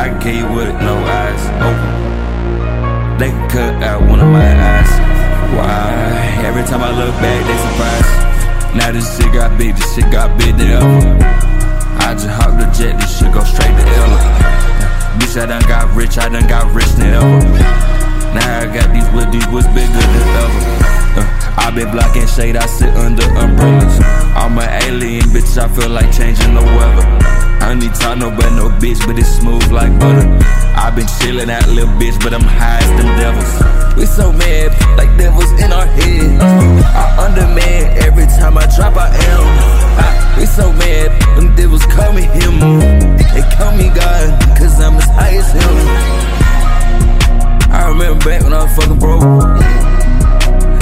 I 0.00 0.08
can 0.08 0.18
kill 0.24 0.32
you 0.32 0.48
with 0.48 0.72
it, 0.72 0.80
no 0.80 0.96
eyes 0.96 1.44
open. 1.60 3.18
They 3.20 3.28
can 3.28 3.50
cut 3.50 3.82
out 3.84 4.08
one 4.08 4.20
of 4.20 4.32
my 4.32 4.40
eyes. 4.40 4.92
Why? 5.52 6.40
Every 6.40 6.64
time 6.64 6.80
I 6.80 6.88
look 6.88 7.12
back, 7.20 7.40
they 7.52 7.58
surprised. 7.68 8.80
Now 8.80 8.92
this 8.92 9.04
shit 9.14 9.30
got 9.34 9.58
big, 9.58 9.76
this 9.76 9.94
shit 9.94 10.10
got 10.10 10.38
big 10.38 10.56
ever. 10.56 11.20
I 12.00 12.14
just 12.16 12.28
hopped 12.32 12.56
the 12.56 12.64
jet, 12.72 12.98
this 12.98 13.18
shit 13.18 13.30
go 13.30 13.44
straight 13.44 13.76
to 13.76 13.84
Ella. 13.92 14.81
Bitch, 15.18 15.40
I 15.40 15.46
done 15.46 15.62
got 15.62 15.94
rich, 15.94 16.18
I 16.18 16.28
done 16.28 16.46
got 16.48 16.72
rich 16.74 16.88
than 16.96 17.14
ever. 17.14 17.40
Now 18.34 18.60
I 18.60 18.66
got 18.66 18.92
these 18.94 19.08
with 19.12 19.30
these 19.30 19.46
what's 19.48 19.66
bigger 19.68 19.92
than 19.92 20.28
ever. 20.40 20.62
Uh, 21.20 21.54
I 21.58 21.70
been 21.74 21.90
blocking 21.90 22.26
shade, 22.26 22.56
I 22.56 22.66
sit 22.66 22.94
under 22.96 23.24
umbrellas. 23.36 24.00
I'm 24.34 24.56
an 24.58 24.68
alien, 24.84 25.24
bitch, 25.28 25.58
I 25.58 25.68
feel 25.68 25.90
like 25.90 26.10
changing 26.12 26.54
the 26.54 26.62
weather. 26.62 27.51
I 27.62 27.74
need 27.74 27.94
talk 27.94 28.18
no 28.18 28.28
but 28.30 28.50
no 28.58 28.68
bitch, 28.82 28.98
but 29.06 29.16
it's 29.18 29.38
smooth 29.38 29.70
like 29.70 29.96
butter. 30.00 30.26
I 30.74 30.90
been 30.90 31.06
chillin' 31.06 31.46
that 31.46 31.68
little 31.68 31.94
bitch, 31.94 32.18
but 32.18 32.34
I'm 32.34 32.42
high 32.42 32.82
as 32.82 32.90
them 32.98 33.06
devils. 33.16 33.96
We 33.96 34.04
so 34.04 34.32
mad, 34.32 34.74
like 34.98 35.08
devils 35.16 35.50
in 35.62 35.70
our 35.72 35.86
heads. 35.86 36.42
I 36.42 37.06
underman 37.22 37.96
every 38.02 38.26
time 38.26 38.58
I 38.58 38.66
drop, 38.74 38.98
I 38.98 39.14
am. 39.14 39.44
I, 39.94 40.40
we 40.40 40.46
so 40.46 40.72
mad, 40.72 41.14
them 41.38 41.54
devils 41.54 41.86
call 41.86 42.12
me 42.12 42.22
him. 42.22 42.58
They 43.30 43.46
call 43.54 43.72
me 43.78 43.94
God, 43.94 44.58
cause 44.58 44.74
I'm 44.82 44.98
as 44.98 45.06
high 45.14 45.38
as 45.38 45.48
him. 45.54 45.74
I 47.70 47.88
remember 47.88 48.24
back 48.26 48.42
when 48.42 48.52
I 48.52 48.64
was 48.64 48.74
fucking 48.74 48.98
broke. 48.98 49.22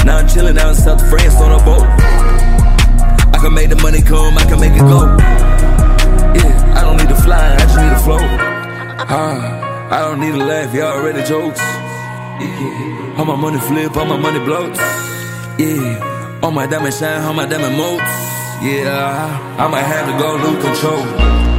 Now 0.08 0.24
I'm 0.24 0.26
chillin' 0.26 0.56
out 0.56 0.74
in 0.74 0.80
South 0.80 1.04
France 1.10 1.36
on 1.44 1.52
a 1.52 1.62
boat. 1.62 1.84
I 1.84 3.38
can 3.38 3.52
make 3.52 3.68
the 3.68 3.76
money 3.76 4.00
come, 4.00 4.38
I 4.38 4.44
can 4.48 4.58
make 4.58 4.72
it 4.72 4.80
go. 4.80 5.49
Yeah, 6.36 6.74
I 6.76 6.80
don't 6.82 6.96
need 6.96 7.08
to 7.08 7.20
fly, 7.22 7.54
I 7.54 7.58
just 7.58 7.76
need 7.76 7.90
to 7.90 8.02
float. 8.06 8.30
Huh, 9.12 9.88
I 9.90 9.98
don't 10.00 10.20
need 10.20 10.32
to 10.32 10.44
laugh, 10.44 10.74
y'all 10.74 10.92
already 10.98 11.22
jokes. 11.24 11.60
Yeah, 11.60 13.16
all 13.18 13.24
my 13.24 13.36
money 13.36 13.58
flip, 13.58 13.96
all 13.96 14.06
my 14.06 14.16
money 14.16 14.38
bloats. 14.38 14.78
Yeah, 15.58 16.40
all 16.42 16.52
my 16.52 16.66
diamonds 16.66 16.98
shine, 16.98 17.22
all 17.22 17.34
my 17.34 17.46
diamond 17.46 17.76
moats. 17.76 18.02
Yeah, 18.62 19.56
I 19.58 19.68
might 19.68 19.82
have 19.82 20.06
to 20.06 20.14
go 20.18 20.36
lose 20.36 20.62
control. 20.62 21.49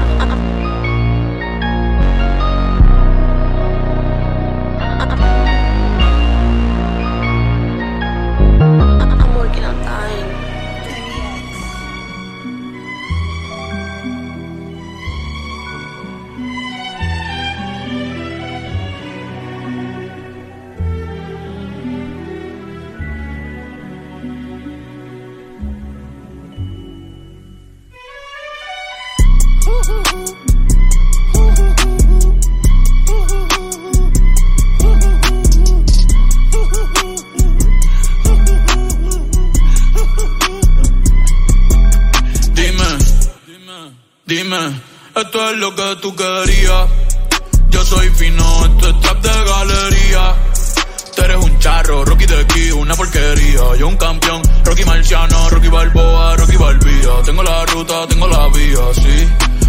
Tengo 57.91 58.25
la 58.25 58.47
vía, 58.47 58.79
sí, 58.93 59.27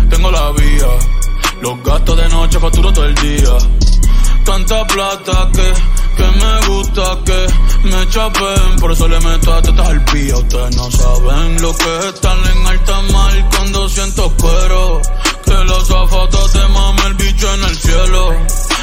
tengo 0.09 0.31
la 0.31 0.52
vía. 0.52 0.87
Los 1.61 1.83
gastos 1.83 2.17
de 2.17 2.29
noche 2.29 2.61
facturo 2.61 2.93
todo 2.93 3.05
el 3.05 3.14
día. 3.17 3.50
Tanta 4.45 4.87
plata 4.87 5.50
que, 5.52 5.73
que 6.17 6.23
me 6.23 6.67
gusta 6.69 7.19
que 7.25 7.47
me 7.88 8.09
chapen. 8.09 8.76
Por 8.79 8.93
eso 8.93 9.09
le 9.09 9.19
meto 9.19 9.52
a 9.52 9.61
tetas 9.61 9.88
al 9.88 10.05
pía. 10.05 10.37
Ustedes 10.37 10.76
no 10.76 10.88
saben 10.93 11.62
lo 11.62 11.76
que 11.76 11.99
es 11.99 12.05
estar 12.14 12.37
en 12.38 12.67
alta 12.69 13.00
mar 13.12 13.49
cuando 13.57 13.88
siento 13.88 14.33
cuero. 14.41 15.02
Que 15.45 15.64
los 15.64 15.88
zapatos 15.88 16.52
te 16.52 16.69
mame 16.69 17.02
el 17.07 17.14
bicho 17.14 17.52
en 17.55 17.64
el 17.64 17.76
cielo. 17.76 18.37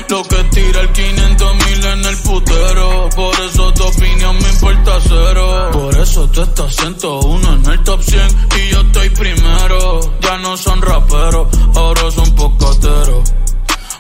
Lo 0.09 0.23
que 0.23 0.43
tira 0.45 0.81
el 0.81 0.91
500 0.91 1.55
mil 1.55 1.85
en 1.85 2.05
el 2.05 2.17
putero. 2.17 3.09
Por 3.15 3.39
eso 3.41 3.73
tu 3.73 3.83
opinión 3.83 4.35
me 4.41 4.49
importa 4.49 4.97
cero. 5.03 5.69
Por 5.71 5.97
eso 5.97 6.27
tú 6.29 6.41
estás 6.41 6.75
101 6.75 7.53
en 7.53 7.65
el 7.71 7.83
top 7.83 8.01
100 8.01 8.27
y 8.57 8.69
yo 8.71 8.81
estoy 8.81 9.09
primero. 9.11 9.99
Ya 10.19 10.37
no 10.39 10.57
son 10.57 10.81
raperos, 10.81 11.47
ahora 11.75 12.09
son 12.09 12.35
pocateros. 12.35 13.33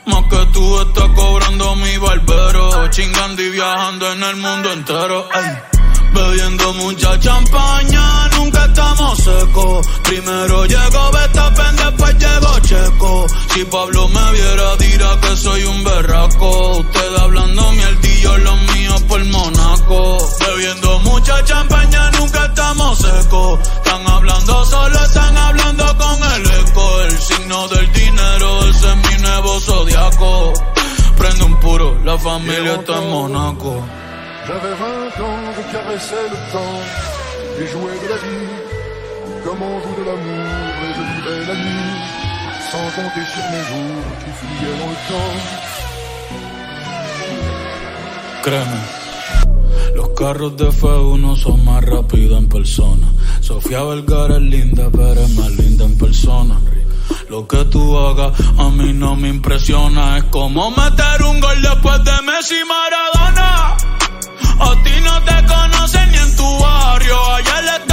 Más 0.07 0.23
que 0.31 0.45
tú 0.51 0.81
estás 0.81 1.09
cobrando 1.09 1.75
mi 1.75 1.97
barbero. 1.97 2.87
Chingando 2.89 3.41
y 3.43 3.49
viajando 3.51 4.11
en 4.11 4.23
el 4.23 4.35
mundo 4.37 4.73
entero. 4.73 5.29
Ay. 5.31 5.78
Bebiendo 6.13 6.73
mucha 6.73 7.19
champaña, 7.19 8.27
nunca 8.37 8.65
estamos 8.65 9.17
secos. 9.19 9.87
Primero 10.03 10.65
llegó 10.65 11.11
Betapen, 11.11 11.75
después 11.75 12.17
llegó 12.17 12.59
Checo. 12.61 13.25
Si 13.53 13.63
Pablo 13.65 14.07
me 14.09 14.31
viera, 14.31 14.75
dirá 14.77 15.19
que 15.21 15.37
soy 15.37 15.63
un 15.63 15.83
berraco. 15.83 16.77
Usted 16.79 17.15
hablando 17.17 17.71
mierdillo, 17.71 18.37
los 18.37 18.61
míos 18.73 19.03
por 19.07 19.23
Monaco. 19.25 20.17
Bebiendo 20.39 20.99
mucha 20.99 21.43
champaña, 21.43 22.11
nunca 22.11 22.45
estamos 22.45 22.97
secos. 22.97 23.59
Están 23.59 24.07
hablando 24.07 24.65
solo, 24.65 25.03
están 25.03 25.37
hablando 25.37 25.97
con 25.97 26.23
el 26.33 26.45
eco. 26.45 27.01
El 27.01 27.19
signo 27.19 27.67
del 27.67 27.91
dinero, 27.93 28.69
ese 28.69 28.89
es 28.89 28.97
mi 28.97 29.21
nuevo 29.21 29.59
zodiaco. 29.59 30.53
Prende 31.17 31.43
un 31.43 31.59
puro, 31.59 31.99
la 32.03 32.17
familia 32.17 32.75
está 32.75 32.97
en 32.97 33.09
Monaco. 33.09 33.85
J'avais 34.49 34.73
20 34.73 35.25
ans, 35.25 35.41
je 35.57 35.61
caressais 35.71 36.25
le 36.31 36.39
temps 36.51 36.81
et 37.59 37.67
jouais 37.67 37.99
de 38.03 38.07
la 38.09 38.17
vie 38.17 38.49
comme 39.43 39.61
on 39.61 39.79
joue 39.83 39.95
de 40.01 40.05
l'amour 40.09 40.73
et 40.85 40.91
je 40.97 41.03
vivais 41.11 41.41
la 41.49 41.53
nuit 41.53 41.99
sans 42.71 42.87
compter 42.97 43.25
sur 43.33 43.45
mes 43.53 43.63
jours 43.69 44.03
qui 44.21 44.31
fuyaient 44.39 44.77
dans 44.81 44.89
le 44.89 44.99
temps. 45.09 45.37
Créeme, 48.41 48.79
los 49.95 50.09
carros 50.17 50.55
de 50.57 50.65
F1 50.71 51.35
son 51.35 51.57
más 51.63 51.85
rápidos 51.85 52.39
en 52.39 52.49
persona. 52.49 53.07
Sofía 53.41 53.83
Vergara 53.83 54.37
es 54.37 54.41
linda, 54.41 54.89
pero 54.91 55.21
es 55.21 55.29
más 55.35 55.51
linda 55.51 55.85
en 55.85 55.95
persona. 55.95 56.59
Lo 57.29 57.47
que 57.47 57.65
tú 57.65 57.95
hagas 57.99 58.33
a 58.57 58.69
mí 58.71 58.93
no 58.93 59.15
me 59.15 59.27
impresiona. 59.27 60.17
Es 60.17 60.23
como 60.31 60.71
meter 60.71 61.21
un 61.23 61.39
gol 61.39 61.61
después 61.61 62.03
de 62.03 62.21
Messi 62.23 62.57
Maradona. 62.65 63.98
A 64.59 64.75
ti 64.83 65.01
no 65.01 65.23
te 65.23 65.45
conocen 65.45 66.11
ni 66.11 66.17
en 66.17 66.35
tu 66.35 66.59
barrio. 66.59 67.35
Ayer 67.35 67.63
estaba 67.65 67.88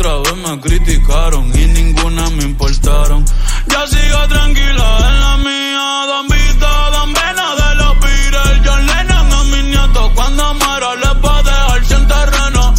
Otra 0.00 0.16
vez 0.16 0.36
me 0.36 0.60
criticaron 0.60 1.52
y 1.54 1.66
ninguna 1.66 2.30
me 2.30 2.44
importaron. 2.44 3.22
Ya 3.68 3.86
sigo 3.86 4.28
tranquila 4.30 4.98
en 5.10 5.20
la 5.20 5.36
mía. 5.36 6.06
Don 6.06 6.26
Vito, 6.26 6.68
Don 6.90 7.12
Vena 7.12 7.54
de 7.60 7.74
los 7.74 8.00
Beatles. 8.00 8.62
John 8.64 8.86
Lennon 8.86 9.30
a 9.30 9.44
mis 9.44 9.64
nietos. 9.64 10.10
Cuando 10.14 10.54
muera 10.54 10.94
les 10.94 11.22
va 11.22 11.38
a 11.38 11.42
dejar 11.42 11.84
sin 11.84 12.08
terreno. 12.08 12.74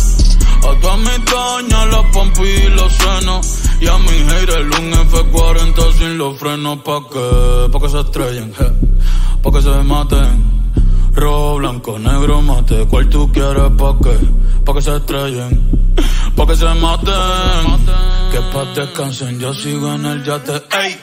A 0.67 0.79
todas 0.81 0.97
mis 0.97 1.25
doñas, 1.25 1.87
los 1.91 2.05
pompis 2.07 2.59
y 2.59 2.69
los 2.69 2.91
senos. 2.91 3.47
Y 3.79 3.87
a 3.87 3.97
mi 3.99 4.17
haters 4.27 4.79
un 4.79 4.91
F40 4.91 5.93
sin 5.99 6.17
los 6.17 6.39
frenos. 6.39 6.79
¿Pa' 6.79 7.03
qué? 7.07 7.69
Pa' 7.71 7.79
que 7.81 7.89
se 7.89 7.99
estrellen. 7.99 8.51
Pa' 9.43 9.51
que 9.51 9.61
se 9.61 9.69
maten. 9.83 10.71
Rojo, 11.13 11.57
blanco, 11.57 11.99
negro, 11.99 12.41
mate. 12.41 12.87
¿Cuál 12.87 13.09
tú 13.09 13.31
quieres? 13.31 13.69
¿Pa' 13.77 13.95
qué? 14.01 14.17
Pa' 14.65 14.73
que 14.73 14.81
se 14.81 14.95
estrellen. 14.95 15.80
Pa' 16.41 16.47
que 16.47 16.55
se 16.55 16.73
maten. 16.73 17.65
Que 18.31 18.41
pa' 18.51 18.65
descansen, 18.73 19.39
yo 19.39 19.53
sigo 19.53 19.93
en 19.93 20.05
el 20.07 20.23
yate. 20.23 20.57
Ey. 20.81 20.99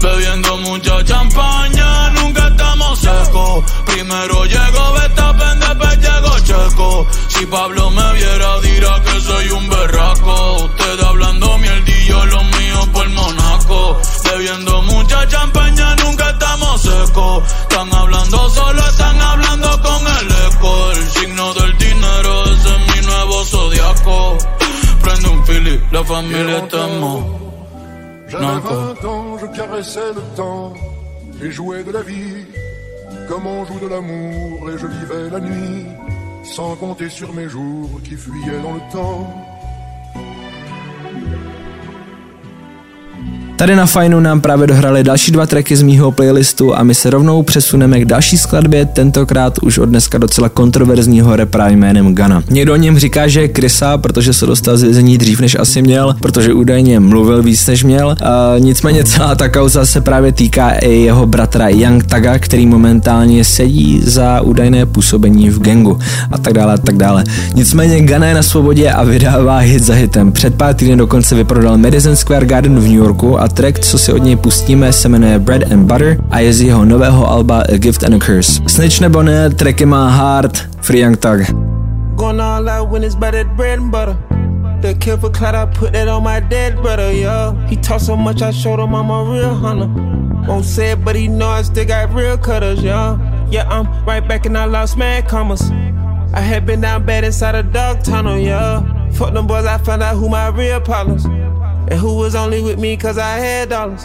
Bebiendo 0.00 0.56
mucha 0.58 1.04
champaña, 1.04 2.10
nunca 2.10 2.46
estamos 2.46 2.96
secos. 3.00 3.64
Primero 3.84 4.44
llegó 4.44 4.92
Betapen, 4.92 5.58
después 5.58 5.98
llegó 5.98 6.38
Checo. 6.48 7.06
Si 7.26 7.46
Pablo 7.46 7.90
me 7.90 8.12
viera, 8.12 8.60
dirá 8.60 9.02
que 9.02 9.20
soy 9.22 9.50
un 9.58 9.68
berraco. 9.68 10.56
Usted 10.66 11.00
hablando 11.00 11.58
mierdillo, 11.58 12.26
los 12.26 12.44
míos 12.44 12.88
por 12.92 13.08
Monaco. 13.08 14.00
Bebiendo 14.22 14.82
mucha 14.82 15.26
champaña, 15.26 15.96
nunca 15.96 16.30
estamos 16.30 16.80
secos. 16.82 17.42
Están 17.62 17.92
hablando 17.92 18.50
solo, 18.50 18.86
están 18.86 19.20
hablando 19.20 19.45
La 25.48 26.00
en 26.00 26.22
Monaco. 26.22 26.76
J'avais 28.26 28.44
20 28.44 29.04
ans, 29.04 29.38
je 29.38 29.46
caressais 29.56 30.12
le 30.14 30.36
temps 30.36 30.74
et 31.40 31.50
jouais 31.52 31.84
de 31.84 31.92
la 31.92 32.02
vie 32.02 32.44
comme 33.28 33.46
on 33.46 33.64
joue 33.64 33.78
de 33.78 33.86
l'amour 33.86 34.70
et 34.70 34.78
je 34.78 34.86
vivais 34.86 35.30
la 35.30 35.38
nuit 35.38 35.86
sans 36.42 36.74
compter 36.76 37.08
sur 37.08 37.32
mes 37.32 37.48
jours 37.48 37.90
qui 38.02 38.16
fuyaient 38.16 38.60
dans 38.60 38.74
le 38.74 38.92
temps. 38.92 39.55
Tady 43.56 43.76
na 43.76 43.86
Fajnu 43.86 44.20
nám 44.20 44.40
právě 44.40 44.66
dohrali 44.66 45.04
další 45.04 45.32
dva 45.32 45.46
tracky 45.46 45.76
z 45.76 45.82
mýho 45.82 46.12
playlistu 46.12 46.76
a 46.76 46.82
my 46.82 46.94
se 46.94 47.10
rovnou 47.10 47.42
přesuneme 47.42 48.00
k 48.00 48.04
další 48.04 48.38
skladbě, 48.38 48.84
tentokrát 48.86 49.58
už 49.58 49.78
od 49.78 49.86
dneska 49.86 50.18
docela 50.18 50.48
kontroverzního 50.48 51.36
repra 51.36 51.68
jménem 51.68 52.14
Gana. 52.14 52.42
Někdo 52.50 52.72
o 52.72 52.76
něm 52.76 52.98
říká, 52.98 53.28
že 53.28 53.40
je 53.40 53.48
Krysa, 53.48 53.98
protože 53.98 54.32
se 54.32 54.46
dostal 54.46 54.76
z 54.76 54.82
vězení 54.82 55.18
dřív 55.18 55.40
než 55.40 55.56
asi 55.60 55.82
měl, 55.82 56.14
protože 56.20 56.52
údajně 56.52 57.00
mluvil 57.00 57.42
víc 57.42 57.66
než 57.66 57.84
měl. 57.84 58.10
A 58.10 58.54
nicméně 58.58 59.04
celá 59.04 59.34
ta 59.34 59.48
kauza 59.48 59.86
se 59.86 60.00
právě 60.00 60.32
týká 60.32 60.70
i 60.70 60.92
jeho 60.92 61.26
bratra 61.26 61.68
Young 61.68 62.04
Taga, 62.04 62.38
který 62.38 62.66
momentálně 62.66 63.44
sedí 63.44 64.00
za 64.04 64.40
údajné 64.40 64.86
působení 64.86 65.50
v 65.50 65.60
gengu 65.60 65.98
a 66.30 66.38
tak 66.38 66.52
dále 66.54 66.74
a 66.74 66.78
tak 66.78 66.96
dále. 66.96 67.24
Nicméně 67.54 68.00
Gana 68.00 68.26
je 68.26 68.34
na 68.34 68.42
svobodě 68.42 68.90
a 68.90 69.04
vydává 69.04 69.58
hit 69.58 69.82
za 69.82 69.94
hitem. 69.94 70.32
Před 70.32 70.54
pár 70.54 70.74
týdny 70.74 70.96
dokonce 70.96 71.34
vyprodal 71.34 71.78
Madison 71.78 72.16
Square 72.16 72.46
Garden 72.46 72.80
v 72.80 72.82
New 72.82 72.96
Yorku 72.96 73.40
a 73.40 73.45
track, 73.48 73.78
co 73.78 73.98
si 73.98 74.12
od 74.12 74.22
něj 74.22 74.36
pustíme, 74.36 74.92
se 74.92 75.08
jmenuje 75.08 75.38
Bread 75.38 75.72
and 75.72 75.86
Butter 75.86 76.16
a 76.30 76.38
je 76.38 76.52
z 76.52 76.60
jeho 76.60 76.84
nového 76.84 77.30
alba 77.30 77.62
A 77.72 77.78
Gift 77.78 78.04
and 78.04 78.14
a 78.14 78.18
Curse. 78.18 78.62
Snitch 78.66 79.00
nebo 79.00 79.22
ne, 79.22 79.50
tracky 79.50 79.86
má 79.86 80.08
hard, 80.08 80.58
Free 80.80 81.00
Young 81.00 81.16
Thug. 81.16 81.40
Going 82.16 82.40
all 82.40 82.68
out 82.68 82.90
when 82.90 83.04
it's 83.04 83.14
bread 83.14 83.34
and 83.34 83.90
butter. 83.90 84.16
The 84.80 84.94
kill 84.94 85.16
for 85.16 85.30
clout, 85.30 85.54
I 85.54 85.66
put 85.78 85.92
that 85.92 86.08
on 86.08 86.22
my 86.22 86.40
dead 86.40 86.76
brother, 86.82 87.12
yeah. 87.12 87.54
He 87.68 87.76
talk 87.76 88.00
so 88.00 88.16
much, 88.16 88.42
I 88.42 88.52
showed 88.52 88.78
him 88.78 88.94
I'm 88.94 89.10
a 89.10 89.24
real 89.24 89.54
hunter. 89.54 89.88
Won't 90.46 90.64
say 90.64 90.92
it, 90.92 91.04
but 91.04 91.16
he 91.16 91.28
know 91.28 91.48
I 91.48 91.62
still 91.62 91.86
got 91.86 92.14
real 92.14 92.36
cutters, 92.38 92.82
yeah. 92.82 93.16
Yeah, 93.50 93.68
I'm 93.68 93.86
right 94.06 94.26
back 94.28 94.46
and 94.46 94.56
I 94.56 94.66
lost 94.66 94.96
mad 94.96 95.28
commas. 95.28 95.70
I 96.34 96.40
had 96.40 96.66
been 96.66 96.82
down 96.82 97.04
bad 97.06 97.24
inside 97.24 97.54
a 97.54 97.62
dog 97.62 98.02
tunnel, 98.02 98.38
yeah. 98.38 98.82
Fuck 99.12 99.32
them 99.32 99.46
boys, 99.46 99.64
I 99.64 99.78
found 99.78 100.02
out 100.02 100.16
who 100.16 100.28
my 100.28 100.48
real 100.48 100.80
problems. 100.80 101.24
And 101.88 102.00
who 102.00 102.16
was 102.16 102.34
only 102.34 102.62
with 102.62 102.78
me 102.78 102.96
cause 102.96 103.18
I 103.18 103.38
had 103.38 103.68
dollars. 103.70 104.04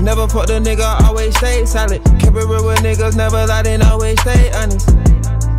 Never 0.00 0.26
fucked 0.26 0.50
a 0.50 0.60
nigga, 0.60 1.00
always 1.02 1.36
stayed 1.36 1.68
solid. 1.68 2.02
Kept 2.18 2.36
it 2.36 2.46
real 2.46 2.66
with 2.66 2.80
niggas, 2.80 3.16
never 3.16 3.46
lied 3.46 3.66
and 3.66 3.82
always 3.82 4.20
stay 4.20 4.50
honest. 4.52 4.88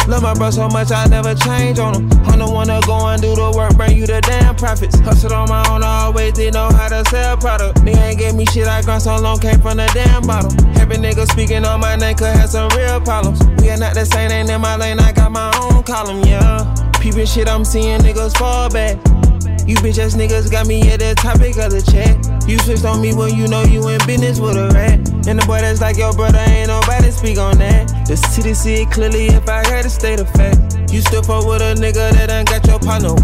Love 0.08 0.22
my 0.22 0.34
bro 0.34 0.50
so 0.52 0.68
much, 0.68 0.92
I 0.92 1.06
never 1.08 1.34
change 1.34 1.80
on 1.80 1.96
him. 1.96 2.12
I'm 2.26 2.40
the 2.40 2.50
one 2.50 2.68
to 2.68 2.82
go 2.86 3.08
and 3.08 3.22
do 3.22 3.36
the 3.36 3.54
work, 3.56 3.78
bring 3.78 3.96
you 3.96 4.06
the 4.06 4.20
damn 4.20 4.54
profits. 4.54 5.00
Hustled 5.00 5.32
on 5.32 5.48
my 5.48 5.66
own, 5.70 5.82
I 5.82 6.04
always 6.04 6.34
did 6.34 6.56
know 6.56 6.70
how 6.74 6.90
to 6.90 7.10
sell 7.10 7.38
product. 7.38 7.80
Nigga 7.80 8.10
ain't 8.10 8.20
gave 8.20 8.36
me 8.36 8.46
shit, 8.48 8.68
I 8.68 8.82
grind 8.82 9.02
so 9.02 9.16
long, 9.16 9.40
came 9.40 9.62
from 9.62 9.78
the 9.78 9.90
damn 9.94 10.24
bottom. 10.24 10.52
Every 10.76 10.98
nigga 10.98 11.26
speaking 11.32 11.64
on 11.64 11.80
my 11.80 11.96
name 11.96 12.18
could 12.18 12.36
have 12.36 12.50
some 12.50 12.70
real 12.76 13.00
problems. 13.00 13.40
We 13.62 13.70
are 13.70 13.78
not 13.78 13.94
the 13.94 14.06
same, 14.06 14.30
ain't 14.30 14.50
in 14.50 14.60
my 14.60 14.76
lane, 14.76 15.00
I 15.00 15.14
got 15.14 15.32
my 15.32 15.52
own 15.62 15.84
column, 15.84 16.22
yeah. 16.26 16.92
Peeping 17.00 17.26
shit, 17.26 17.48
I'm 17.48 17.64
seeing 17.64 18.02
niggas 18.02 18.38
fall 18.38 18.70
back. 18.70 18.98
You 19.66 19.76
bitch 19.78 19.98
ass 19.98 20.16
niggas 20.16 20.52
got 20.52 20.68
me 20.68 20.82
at 20.92 21.00
the 21.00 21.16
topic 21.16 21.56
of 21.58 21.72
the 21.72 21.82
chat. 21.82 22.20
You 22.50 22.60
switched 22.60 22.84
on 22.84 23.02
me 23.02 23.14
when 23.14 23.34
you 23.34 23.48
know 23.48 23.64
you 23.64 23.88
in 23.88 24.00
business 24.06 24.40
with 24.40 24.58
a 24.58 24.68
rat. 24.74 25.00
And 25.28 25.40
the 25.40 25.46
boy 25.48 25.62
that's 25.62 25.80
like 25.80 25.98
your 25.98 26.12
brother 26.14 26.40
ain't 26.40 26.68
nobody 26.68 27.12
speak 27.12 27.38
on 27.38 27.58
that. 27.60 27.88
The 28.06 28.18
city 28.18 28.54
see 28.54 28.82
it 28.82 28.92
clearly 28.92 29.28
if 29.28 29.48
I 29.48 29.66
had 29.66 29.84
to 29.84 29.90
state 29.90 30.20
of 30.20 30.30
fact. 30.32 30.92
You 30.92 31.00
still 31.02 31.24
fuck 31.24 31.48
with 31.48 31.62
a 31.62 31.76
nigga 31.76 32.12
that 32.12 32.30
ain't 32.30 32.50
got 32.50 32.68
your 32.68 32.80
partner. 32.80 33.16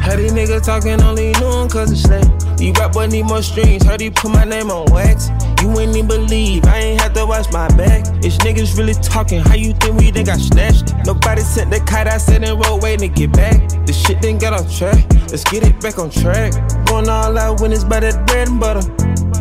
Heard 0.00 0.20
these 0.20 0.32
niggas 0.32 0.64
talking 0.64 1.02
only 1.02 1.32
knew 1.34 1.52
him 1.52 1.68
cause 1.68 1.92
it's 1.92 2.00
slang. 2.00 2.24
These 2.56 2.72
rap 2.78 2.92
boy 2.92 3.06
need 3.06 3.26
more 3.26 3.42
streams. 3.42 3.84
Heard 3.84 4.00
he 4.00 4.08
put 4.08 4.30
my 4.30 4.44
name 4.44 4.70
on 4.70 4.90
wax. 4.90 5.28
You 5.60 5.68
ain't 5.78 5.94
even 5.94 6.08
believe 6.08 6.64
I 6.64 6.78
ain't 6.78 7.00
had 7.00 7.14
to 7.14 7.26
watch 7.26 7.52
my 7.52 7.68
back. 7.76 8.06
It's 8.24 8.38
niggas 8.38 8.78
really 8.78 8.94
talking. 8.94 9.40
How 9.40 9.54
you 9.54 9.74
think 9.74 10.00
we 10.00 10.10
done 10.10 10.24
got 10.24 10.40
snatched? 10.40 10.94
Nobody 11.04 11.42
sent 11.42 11.70
the 11.70 11.80
kite. 11.80 12.06
I 12.06 12.16
said 12.16 12.42
in 12.42 12.58
road 12.58 12.82
waiting 12.82 13.12
to 13.12 13.14
get 13.14 13.32
back. 13.32 13.68
The 13.84 13.92
shit 13.92 14.22
didn't 14.22 14.40
get 14.40 14.54
off 14.54 14.74
track. 14.74 15.07
Let's 15.30 15.44
get 15.44 15.62
it 15.62 15.80
back 15.80 15.98
on 15.98 16.10
track. 16.10 16.52
Going 16.86 17.08
all 17.08 17.36
out 17.36 17.60
when 17.60 17.72
it's 17.72 17.84
by 17.84 18.00
that 18.00 18.26
bread 18.26 18.48
and 18.48 18.58
butter. 18.58 18.80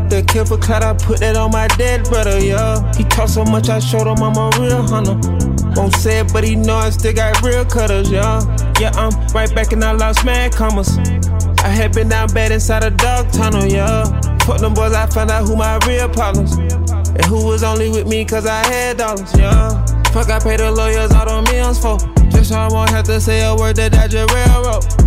The 0.09 0.23
kill 0.23 0.45
for 0.45 0.57
clout, 0.57 0.83
I 0.83 0.93
put 0.93 1.19
that 1.19 1.35
on 1.35 1.51
my 1.51 1.67
dead 1.75 2.03
brother, 2.05 2.39
yeah. 2.39 2.79
He 2.95 3.03
talk 3.03 3.27
so 3.27 3.43
much, 3.43 3.69
I 3.69 3.79
showed 3.79 4.07
him 4.07 4.23
I'm 4.23 4.35
a 4.35 4.49
real 4.59 4.83
hunter. 4.83 5.15
Won't 5.75 5.95
say 5.95 6.19
it, 6.19 6.31
but 6.31 6.43
he 6.43 6.55
know 6.55 6.75
I 6.75 6.89
still 6.91 7.13
got 7.13 7.41
real 7.41 7.65
cutters, 7.65 8.09
yeah. 8.09 8.39
Yeah, 8.79 8.91
I'm 8.95 9.11
right 9.33 9.53
back 9.53 9.73
and 9.73 9.83
I 9.83 9.91
lost 9.91 10.23
mad 10.23 10.53
commas. 10.53 10.97
I 11.59 11.69
had 11.69 11.93
been 11.93 12.09
down 12.09 12.29
bad 12.33 12.51
inside 12.51 12.83
a 12.83 12.89
dog 12.89 13.31
tunnel, 13.31 13.65
yeah. 13.65 14.05
Fuck 14.45 14.59
them 14.59 14.73
boys, 14.73 14.93
I 14.93 15.07
found 15.07 15.29
out 15.29 15.47
who 15.47 15.55
my 15.55 15.77
real 15.87 16.07
problems. 16.07 16.55
And 16.57 17.25
who 17.25 17.45
was 17.45 17.63
only 17.63 17.89
with 17.89 18.07
me 18.07 18.23
cause 18.23 18.45
I 18.45 18.65
had 18.65 18.97
dollars, 18.97 19.33
yeah. 19.37 19.85
Fuck, 20.13 20.29
I 20.29 20.39
paid 20.39 20.59
the 20.59 20.71
lawyers 20.71 21.11
all 21.11 21.25
the 21.25 21.51
millions 21.51 21.79
for. 21.79 21.97
Just 22.29 22.49
so 22.49 22.55
I 22.55 22.67
won't 22.69 22.89
have 22.91 23.05
to 23.05 23.19
say 23.19 23.43
a 23.43 23.55
word 23.55 23.75
that 23.77 23.93
I 23.93 24.07
just 24.07 24.33
railroad. 24.33 25.06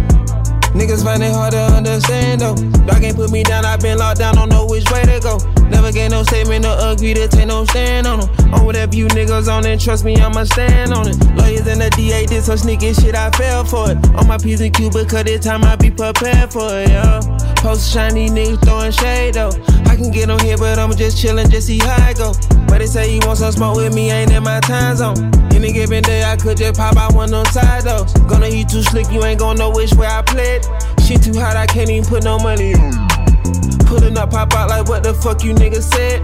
Niggas 0.74 1.02
find 1.02 1.22
it 1.22 1.32
hard 1.32 1.52
to 1.52 1.60
understand 1.74 2.40
though. 2.40 2.54
Dog 2.86 3.02
ain't 3.02 3.16
put 3.16 3.30
me 3.30 3.42
down, 3.42 3.64
i 3.64 3.76
been 3.76 3.98
locked 3.98 4.18
down, 4.18 4.34
don't 4.34 4.48
know 4.48 4.66
which 4.66 4.88
way 4.90 5.02
to 5.02 5.18
go. 5.20 5.38
Never 5.68 5.92
get 5.92 6.10
no 6.10 6.22
statement 6.22 6.64
or 6.64 6.76
agree 6.92 7.14
to 7.14 7.26
take 7.28 7.48
no 7.48 7.64
stand 7.64 8.06
on 8.06 8.20
them. 8.20 8.54
On 8.54 8.64
whatever 8.64 8.94
you 8.94 9.06
niggas 9.08 9.52
on 9.52 9.66
it, 9.66 9.80
trust 9.80 10.04
me, 10.04 10.16
I'ma 10.16 10.44
stand 10.44 10.92
on 10.92 11.08
it. 11.08 11.16
Lawyers 11.36 11.66
and 11.66 11.80
the 11.80 11.90
DA 11.90 12.26
did 12.26 12.42
some 12.44 12.56
sneaky 12.56 12.92
shit, 12.94 13.14
I 13.14 13.30
fell 13.30 13.64
for 13.64 13.90
it. 13.90 13.98
On 14.14 14.26
my 14.26 14.38
P's 14.38 14.60
and 14.60 14.74
Q, 14.74 14.90
because 14.90 15.24
this 15.24 15.44
time 15.44 15.64
I 15.64 15.76
be 15.76 15.90
prepared 15.90 16.52
for 16.52 16.68
it, 16.70 16.88
yeah. 16.88 17.20
Post 17.60 17.92
shiny 17.92 18.30
niggas 18.30 18.64
throwing 18.64 18.90
shade 18.90 19.34
though. 19.34 19.52
I 19.84 19.94
can 19.94 20.10
get 20.10 20.30
on 20.30 20.38
here, 20.40 20.56
but 20.56 20.78
I'ma 20.78 20.94
just 20.94 21.22
chillin', 21.22 21.50
just 21.50 21.66
see 21.66 21.78
how 21.78 22.08
I 22.08 22.14
go. 22.14 22.32
But 22.66 22.78
they 22.78 22.86
say 22.86 23.14
you 23.14 23.20
want 23.26 23.38
some 23.38 23.52
smoke 23.52 23.76
with 23.76 23.94
me, 23.94 24.10
ain't 24.10 24.32
in 24.32 24.42
my 24.42 24.60
time 24.60 24.96
zone. 24.96 25.30
Any 25.52 25.70
given 25.70 26.02
day, 26.02 26.24
I 26.24 26.36
could 26.36 26.56
just 26.56 26.80
pop 26.80 26.96
out 26.96 27.12
one 27.12 27.30
them 27.30 27.44
side 27.46 27.82
though. 27.82 28.06
Gonna 28.28 28.46
eat 28.46 28.70
too 28.70 28.82
slick, 28.82 29.10
you 29.12 29.22
ain't 29.24 29.40
gonna 29.40 29.58
know 29.58 29.70
which 29.70 29.92
way 29.92 30.06
I 30.06 30.22
played. 30.22 30.64
Shit 31.04 31.22
too 31.22 31.38
hot, 31.38 31.56
I 31.56 31.66
can't 31.66 31.90
even 31.90 32.08
put 32.08 32.24
no 32.24 32.38
money 32.38 32.74
on. 32.74 33.09
Pulling 33.90 34.16
up, 34.16 34.30
pop 34.30 34.54
out 34.54 34.68
like 34.68 34.88
what 34.88 35.02
the 35.02 35.12
fuck 35.12 35.42
you 35.42 35.52
niggas 35.52 35.82
said. 35.82 36.20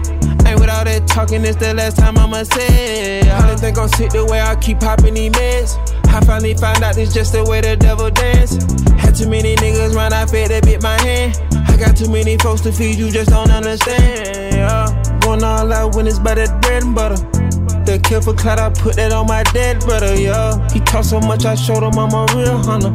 Ain't 0.47 0.57
with 0.57 0.69
all 0.69 0.85
that 0.85 1.05
talking, 1.05 1.43
it's 1.43 1.57
the 1.57 1.73
last 1.73 1.97
time 1.97 2.17
I'ma 2.17 2.43
say. 2.43 3.29
I 3.29 3.45
don't 3.45 3.59
think 3.59 3.77
I'm 3.77 3.89
sick 3.89 4.11
the 4.11 4.23
way 4.23 4.39
I 4.39 4.55
keep 4.55 4.79
popping 4.79 5.15
these 5.15 5.33
meds. 5.33 5.75
I 6.07 6.21
finally 6.21 6.53
found 6.53 6.81
out 6.81 6.97
it's 6.97 7.13
just 7.13 7.33
the 7.33 7.43
way 7.43 7.59
the 7.59 7.75
devil 7.75 8.09
dance. 8.09 8.55
Had 8.93 9.15
too 9.15 9.27
many 9.27 9.57
niggas 9.57 9.93
run, 9.93 10.13
I 10.13 10.25
fed 10.25 10.49
that 10.51 10.63
bit 10.63 10.81
my 10.81 10.97
hand. 11.01 11.35
I 11.67 11.75
got 11.75 11.97
too 11.97 12.09
many 12.09 12.37
folks 12.37 12.61
to 12.61 12.71
feed, 12.71 12.95
you 12.95 13.11
just 13.11 13.31
don't 13.31 13.51
understand. 13.51 14.55
Yeah. 14.55 15.19
Going 15.19 15.43
all 15.43 15.73
out 15.73 15.93
when 15.93 16.07
it's 16.07 16.19
by 16.19 16.35
that 16.35 16.61
bread 16.61 16.83
and 16.83 16.95
butter. 16.95 17.46
The 17.87 17.97
kill 17.99 18.19
for 18.19 18.35
I 18.35 18.69
put 18.69 18.97
that 18.97 19.13
on 19.13 19.27
my 19.27 19.43
dead 19.55 19.79
brother, 19.79 20.13
yeah. 20.13 20.59
He 20.73 20.81
talk 20.81 21.05
so 21.05 21.21
much, 21.21 21.45
I 21.45 21.55
showed 21.55 21.83
him 21.83 21.97
I'm 21.97 22.11
a 22.11 22.25
real 22.35 22.57
hunter. 22.57 22.91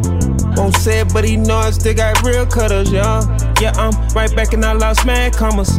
Won't 0.55 0.77
say 0.77 1.01
it, 1.01 1.15
but 1.15 1.25
he 1.25 1.39
know 1.39 1.57
I 1.57 1.71
still 1.71 1.95
got 1.95 2.23
real 2.23 2.45
cutters, 2.45 2.93
yeah. 2.93 3.25
Yeah, 3.59 3.73
I'm 3.77 3.97
right 4.15 4.29
back 4.37 4.53
and 4.53 4.63
I 4.63 4.75
lost 4.75 5.07
mad 5.07 5.33
commas. 5.33 5.79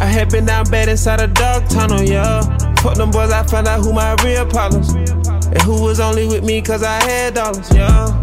I 0.00 0.06
had 0.06 0.30
been 0.30 0.46
down 0.46 0.64
bad 0.70 0.88
inside 0.88 1.20
a 1.20 1.26
dog 1.26 1.68
tunnel, 1.68 2.00
yeah. 2.00 2.40
Fuck 2.76 2.94
them 2.94 3.10
boys, 3.10 3.30
I 3.30 3.42
found 3.42 3.68
out 3.68 3.84
who 3.84 3.92
my 3.92 4.16
real 4.24 4.46
problems. 4.46 4.94
And 4.94 5.60
who 5.60 5.82
was 5.82 6.00
only 6.00 6.26
with 6.26 6.42
me 6.42 6.62
cause 6.62 6.82
I 6.82 7.02
had 7.04 7.34
dollars, 7.34 7.70
yeah. 7.74 8.16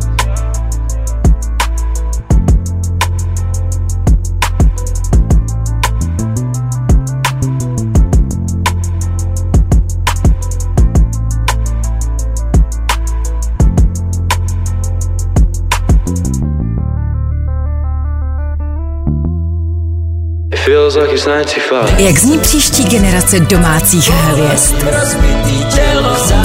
Jak 21.97 22.19
zní 22.19 22.39
příští 22.39 22.83
generace 22.83 23.39
domácích 23.39 24.09
hvězd? 24.09 24.75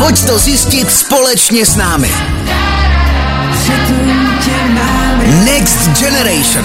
Pojď 0.03 0.27
to 0.27 0.39
zjistit 0.39 0.91
společně 0.91 1.67
s 1.67 1.77
námi. 1.77 2.11
Next 5.45 6.01
Generation. 6.01 6.65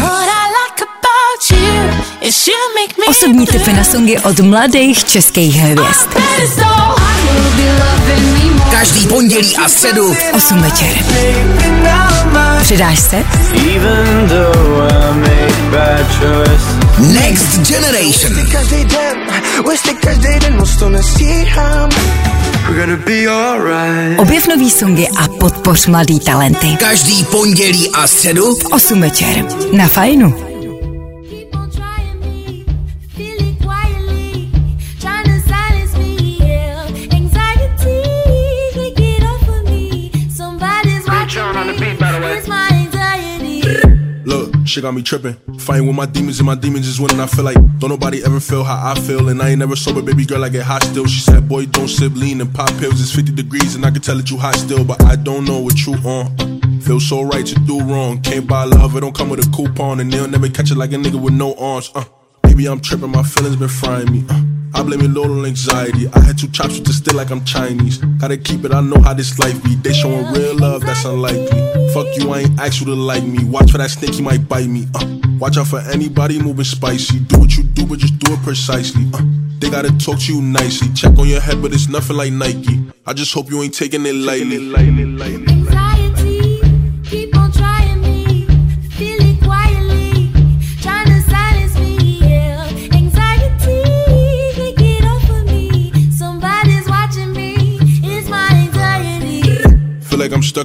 Osobní 3.08 3.48
tipy 3.48 3.74
na 3.74 3.84
songy 3.84 4.18
od 4.24 4.40
mladých 4.40 5.04
českých 5.06 5.56
hvězd. 5.56 6.10
Každý 8.72 9.08
pondělí 9.08 9.58
a 9.58 9.70
středu 9.70 10.16
8 10.34 10.62
večer. 10.62 10.90
Přidáš 12.62 13.00
se? 13.00 13.24
Next 17.00 17.60
Generation. 17.60 18.34
Objev 24.18 24.48
nový 24.48 24.70
songy 24.70 25.08
a 25.18 25.28
podpoř 25.28 25.88
mladý 25.88 26.20
talenty. 26.20 26.78
Každý 26.80 27.24
pondělí 27.24 27.90
a 27.90 28.08
středu 28.08 28.58
8 28.72 29.02
večer. 29.02 29.46
Na 29.72 29.88
fajnu. 29.88 30.55
Shit 44.76 44.84
got 44.84 44.94
me 44.94 45.02
tripping. 45.02 45.36
Fighting 45.60 45.88
with 45.88 45.96
my 45.96 46.06
demons 46.06 46.40
and 46.40 46.46
my 46.46 46.56
demons 46.56 46.88
is 46.88 47.00
winning. 47.00 47.20
I 47.20 47.28
feel 47.28 47.46
like 47.46 47.56
don't 47.80 47.90
nobody 47.90 48.24
ever 48.26 48.42
feel 48.42 48.64
how 48.64 48.92
I 48.92 49.00
feel. 49.00 49.30
And 49.30 49.42
I 49.42 49.50
ain't 49.52 49.60
never 49.60 49.76
sober, 49.76 50.02
baby 50.02 50.26
girl, 50.26 50.44
I 50.44 50.50
get 50.50 50.64
hot 50.64 50.84
still. 50.84 51.06
She 51.06 51.22
said, 51.22 51.48
boy, 51.48 51.66
don't 51.66 51.88
sip 51.88 52.14
lean 52.14 52.42
and 52.42 52.54
pop 52.54 52.70
pills. 52.78 53.02
It's 53.02 53.16
50 53.16 53.32
degrees 53.32 53.76
and 53.76 53.86
I 53.86 53.92
can 53.92 54.02
tell 54.02 54.18
that 54.18 54.30
you 54.30 54.38
hot 54.38 54.56
still. 54.56 54.84
But 54.84 55.02
I 55.04 55.16
don't 55.16 55.46
know 55.46 55.60
what 55.60 55.86
you 55.86 55.94
on. 55.94 56.82
Feel 56.82 57.00
so 57.00 57.22
right 57.22 57.46
to 57.46 57.56
do 57.56 57.80
wrong. 57.82 58.22
Can't 58.22 58.48
buy 58.48 58.66
love, 58.66 58.98
it 58.98 59.00
don't 59.00 59.16
come 59.16 59.30
with 59.30 59.48
a 59.48 59.50
coupon. 59.56 60.02
And 60.02 60.12
they'll 60.12 60.28
never 60.28 60.50
catch 60.50 60.72
it 60.72 60.78
like 60.78 60.92
a 60.92 60.98
nigga 60.98 61.22
with 61.22 61.34
no 61.34 61.56
arms. 61.56 61.90
Uh, 61.96 62.04
maybe 62.44 62.68
I'm 62.68 62.82
tripping, 62.82 63.12
my 63.12 63.24
feelings 63.24 63.56
been 63.56 63.70
frying 63.70 64.12
me. 64.12 64.26
Uh, 64.30 64.42
I 64.74 64.84
blame 64.84 65.02
it 65.02 65.18
all 65.18 65.40
on 65.40 65.46
anxiety. 65.46 66.10
I 66.14 66.20
had 66.20 66.38
two 66.38 66.50
chops 66.50 66.78
with 66.78 66.88
the 66.88 66.92
still 66.92 67.16
like 67.16 67.32
I'm 67.32 67.46
Chinese. 67.46 68.00
Gotta 68.20 68.36
keep 68.36 68.66
it, 68.66 68.74
I 68.74 68.82
know 68.82 69.00
how 69.00 69.14
this 69.14 69.40
life 69.40 69.64
be. 69.64 69.76
They 69.76 69.94
showing 69.94 70.26
real 70.34 70.58
love, 70.58 70.82
that's 70.82 71.06
unlikely. 71.06 71.85
Fuck 71.96 72.08
you, 72.18 72.30
I 72.30 72.40
ain't 72.42 72.60
asked 72.60 72.82
you 72.82 72.88
to 72.88 72.94
like 72.94 73.24
me. 73.24 73.46
Watch 73.46 73.72
for 73.72 73.78
that 73.78 73.90
snake, 73.90 74.16
he 74.16 74.22
might 74.22 74.50
bite 74.50 74.68
me. 74.68 74.86
Uh, 74.96 75.18
watch 75.40 75.56
out 75.56 75.68
for 75.68 75.80
anybody 75.80 76.38
moving 76.42 76.66
spicy. 76.66 77.20
Do 77.20 77.40
what 77.40 77.56
you 77.56 77.64
do, 77.64 77.86
but 77.86 78.00
just 78.00 78.20
do 78.20 78.34
it 78.34 78.44
precisely. 78.44 79.06
Uh, 79.14 79.22
they 79.60 79.70
gotta 79.70 79.98
talk 79.98 80.20
to 80.20 80.34
you 80.34 80.42
nicely. 80.42 80.90
Check 80.94 81.18
on 81.18 81.30
your 81.30 81.40
head, 81.40 81.62
but 81.62 81.72
it's 81.72 81.88
nothing 81.88 82.18
like 82.18 82.34
Nike. 82.34 82.86
I 83.06 83.14
just 83.14 83.34
hope 83.34 83.50
you 83.50 83.64
ain't 83.64 83.74
taking 83.74 84.06
it 84.06 84.14
lightly. 84.14 84.58
Anxiety, 84.58 85.55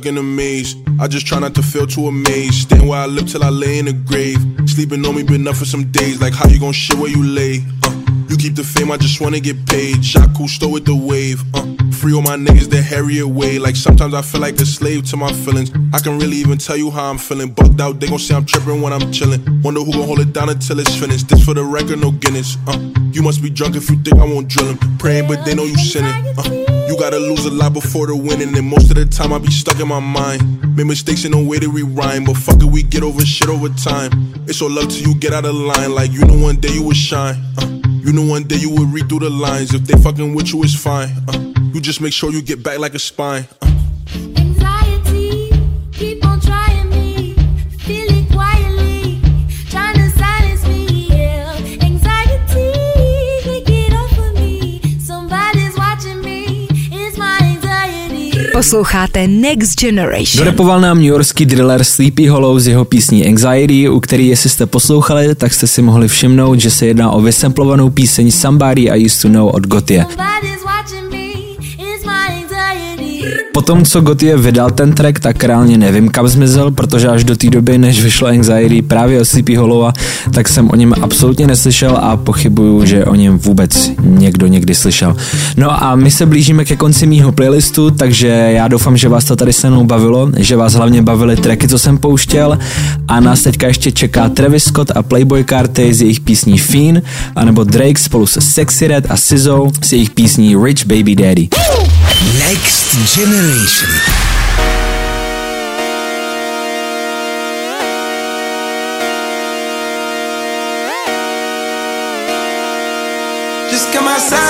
stuck 0.00 0.06
in 0.06 0.18
a 0.18 0.22
maze. 0.22 0.76
I 0.98 1.08
just 1.08 1.26
try 1.26 1.38
not 1.38 1.54
to 1.54 1.62
feel 1.62 1.86
too 1.86 2.06
amazed. 2.06 2.62
Stand 2.62 2.88
where 2.88 3.00
I 3.00 3.06
live 3.06 3.28
till 3.28 3.42
I 3.42 3.50
lay 3.50 3.78
in 3.78 3.88
a 3.88 3.92
grave. 3.92 4.38
Sleeping 4.66 5.04
on 5.04 5.14
me 5.16 5.22
been 5.22 5.42
enough 5.42 5.58
for 5.58 5.64
some 5.64 5.90
days. 5.90 6.20
Like 6.20 6.32
how 6.32 6.48
you 6.48 6.58
gon' 6.58 6.72
shit 6.72 6.96
where 6.98 7.10
you 7.10 7.22
lay? 7.22 7.64
Uh, 7.82 7.99
you 8.30 8.36
keep 8.36 8.54
the 8.54 8.62
fame, 8.62 8.92
I 8.92 8.96
just 8.96 9.20
wanna 9.20 9.40
get 9.40 9.66
paid. 9.66 10.04
Shot 10.04 10.28
Cousteau 10.30 10.72
with 10.72 10.84
the 10.84 10.94
wave. 10.94 11.42
Uh, 11.52 11.66
free 11.92 12.14
all 12.14 12.22
my 12.22 12.36
niggas 12.36 12.70
the 12.70 12.80
Harriet 12.80 13.26
way. 13.26 13.58
Like 13.58 13.76
sometimes 13.76 14.14
I 14.14 14.22
feel 14.22 14.40
like 14.40 14.54
a 14.60 14.66
slave 14.66 15.04
to 15.10 15.16
my 15.16 15.32
feelings. 15.32 15.70
I 15.92 15.98
can 15.98 16.18
really 16.18 16.36
even 16.36 16.58
tell 16.58 16.76
you 16.76 16.90
how 16.90 17.10
I'm 17.10 17.18
feeling. 17.18 17.50
Bugged 17.52 17.80
out, 17.80 17.98
they 17.98 18.06
gon' 18.06 18.18
say 18.18 18.34
I'm 18.34 18.44
tripping 18.44 18.80
when 18.80 18.92
I'm 18.92 19.12
chillin'. 19.12 19.62
Wonder 19.62 19.80
who 19.80 19.92
gon' 19.92 20.06
hold 20.06 20.20
it 20.20 20.32
down 20.32 20.48
until 20.48 20.78
it's 20.78 20.94
finished. 20.94 21.28
This 21.28 21.44
for 21.44 21.54
the 21.54 21.64
record, 21.64 22.00
no 22.00 22.12
Guinness. 22.12 22.56
Uh, 22.66 22.78
you 23.12 23.22
must 23.22 23.42
be 23.42 23.50
drunk 23.50 23.74
if 23.74 23.90
you 23.90 23.96
think 23.96 24.18
I 24.18 24.24
won't 24.24 24.48
drill 24.48 24.68
'em. 24.68 24.78
Praying, 24.98 25.26
but 25.26 25.44
they 25.44 25.54
know 25.54 25.64
you 25.64 25.76
sinning. 25.76 26.14
Uh, 26.38 26.86
you 26.88 26.96
gotta 26.98 27.18
lose 27.18 27.44
a 27.46 27.50
lot 27.50 27.72
before 27.72 28.06
the 28.06 28.16
winning, 28.16 28.56
and 28.56 28.66
most 28.66 28.90
of 28.90 28.96
the 28.96 29.06
time 29.06 29.32
I 29.32 29.38
be 29.38 29.50
stuck 29.50 29.80
in 29.80 29.88
my 29.88 30.00
mind. 30.00 30.76
Made 30.76 30.86
mistakes 30.86 31.24
in 31.24 31.32
no 31.32 31.42
way 31.42 31.58
to 31.58 31.68
rewind, 31.70 32.26
but 32.26 32.36
fuck 32.36 32.62
it, 32.62 32.66
we 32.66 32.82
get 32.82 33.02
over 33.02 33.24
shit 33.26 33.48
over 33.48 33.68
time. 33.70 34.10
It's 34.46 34.62
all 34.62 34.70
love 34.70 34.88
till 34.88 35.08
you 35.08 35.14
get 35.16 35.32
out 35.32 35.44
of 35.44 35.54
line, 35.54 35.92
like 35.94 36.12
you 36.12 36.24
know 36.24 36.38
one 36.38 36.56
day 36.56 36.72
you 36.72 36.82
will 36.82 36.92
shine. 36.92 37.36
Uh, 37.58 37.66
you 38.04 38.12
know 38.12 38.24
one 38.24 38.44
day 38.44 38.56
you 38.56 38.70
will 38.70 38.86
read 38.86 39.08
through 39.08 39.20
the 39.20 39.30
lines. 39.30 39.74
If 39.74 39.82
they 39.82 40.00
fucking 40.00 40.34
with 40.34 40.52
you, 40.52 40.62
it's 40.62 40.74
fine. 40.74 41.10
Uh, 41.28 41.52
you 41.72 41.80
just 41.80 42.00
make 42.00 42.12
sure 42.12 42.32
you 42.32 42.42
get 42.42 42.62
back 42.62 42.78
like 42.78 42.94
a 42.94 42.98
spine. 42.98 43.46
Uh, 43.60 44.39
Posloucháte 58.60 59.28
Next 59.28 59.80
Generation. 59.80 60.44
Dorepoval 60.44 60.80
nám 60.80 60.98
newyorský 60.98 61.46
driller 61.46 61.84
Sleepy 61.84 62.26
Hollow 62.26 62.58
z 62.58 62.66
jeho 62.66 62.84
písní 62.84 63.26
Anxiety, 63.26 63.88
u 63.88 64.00
který, 64.00 64.28
jestli 64.28 64.50
jste 64.50 64.66
poslouchali, 64.66 65.34
tak 65.34 65.54
jste 65.54 65.66
si 65.66 65.82
mohli 65.82 66.08
všimnout, 66.08 66.60
že 66.60 66.70
se 66.70 66.86
jedná 66.86 67.10
o 67.10 67.20
vysemplovanou 67.20 67.90
píseň 67.90 68.30
Somebody 68.30 68.90
I 68.90 69.04
Used 69.04 69.22
to 69.22 69.28
Know 69.28 69.48
od 69.48 69.66
Gotie. 69.66 70.06
Somebody's 70.10 70.59
Potom, 73.60 73.84
co 73.84 74.00
Gotie 74.00 74.36
vydal 74.36 74.70
ten 74.70 74.92
track, 74.92 75.20
tak 75.20 75.44
reálně 75.44 75.78
nevím, 75.78 76.08
kam 76.08 76.28
zmizel, 76.28 76.70
protože 76.70 77.08
až 77.08 77.24
do 77.24 77.36
té 77.36 77.50
doby, 77.50 77.78
než 77.78 78.02
vyšlo 78.02 78.28
Anxiety 78.28 78.82
právě 78.82 79.20
od 79.20 79.24
Sleepy 79.24 79.56
Hollowa, 79.56 79.92
tak 80.34 80.48
jsem 80.48 80.70
o 80.70 80.76
něm 80.76 80.94
absolutně 81.02 81.46
neslyšel 81.46 81.96
a 81.96 82.16
pochybuju, 82.16 82.84
že 82.84 83.04
o 83.04 83.14
něm 83.14 83.38
vůbec 83.38 83.90
někdo 84.02 84.46
někdy 84.46 84.74
slyšel. 84.74 85.16
No 85.56 85.84
a 85.84 85.96
my 85.96 86.10
se 86.10 86.26
blížíme 86.26 86.64
ke 86.64 86.76
konci 86.76 87.06
mýho 87.06 87.32
playlistu, 87.32 87.90
takže 87.90 88.28
já 88.28 88.68
doufám, 88.68 88.96
že 88.96 89.08
vás 89.08 89.24
to 89.24 89.36
tady 89.36 89.52
se 89.52 89.70
mnou 89.70 89.84
bavilo, 89.84 90.30
že 90.36 90.56
vás 90.56 90.72
hlavně 90.72 91.02
bavily 91.02 91.36
tracky, 91.36 91.68
co 91.68 91.78
jsem 91.78 91.98
pouštěl 91.98 92.58
a 93.08 93.20
nás 93.20 93.42
teďka 93.42 93.66
ještě 93.66 93.92
čeká 93.92 94.28
Travis 94.28 94.64
Scott 94.64 94.90
a 94.94 95.02
Playboy 95.02 95.44
Carty 95.44 95.94
z 95.94 96.02
jejich 96.02 96.20
písní 96.20 96.58
Fiend, 96.58 97.04
anebo 97.36 97.64
Drake 97.64 97.98
spolu 97.98 98.26
se 98.26 98.40
Sexy 98.40 98.86
Red 98.86 99.06
a 99.08 99.16
Sizzo 99.16 99.68
s 99.82 99.92
jejich 99.92 100.10
písní 100.10 100.56
Rich 100.64 100.86
Baby 100.86 101.14
Daddy. 101.14 101.48
Next 102.38 102.79
Generation. 102.92 103.88
Just 113.70 113.92
come 113.92 114.08
outside 114.08 114.40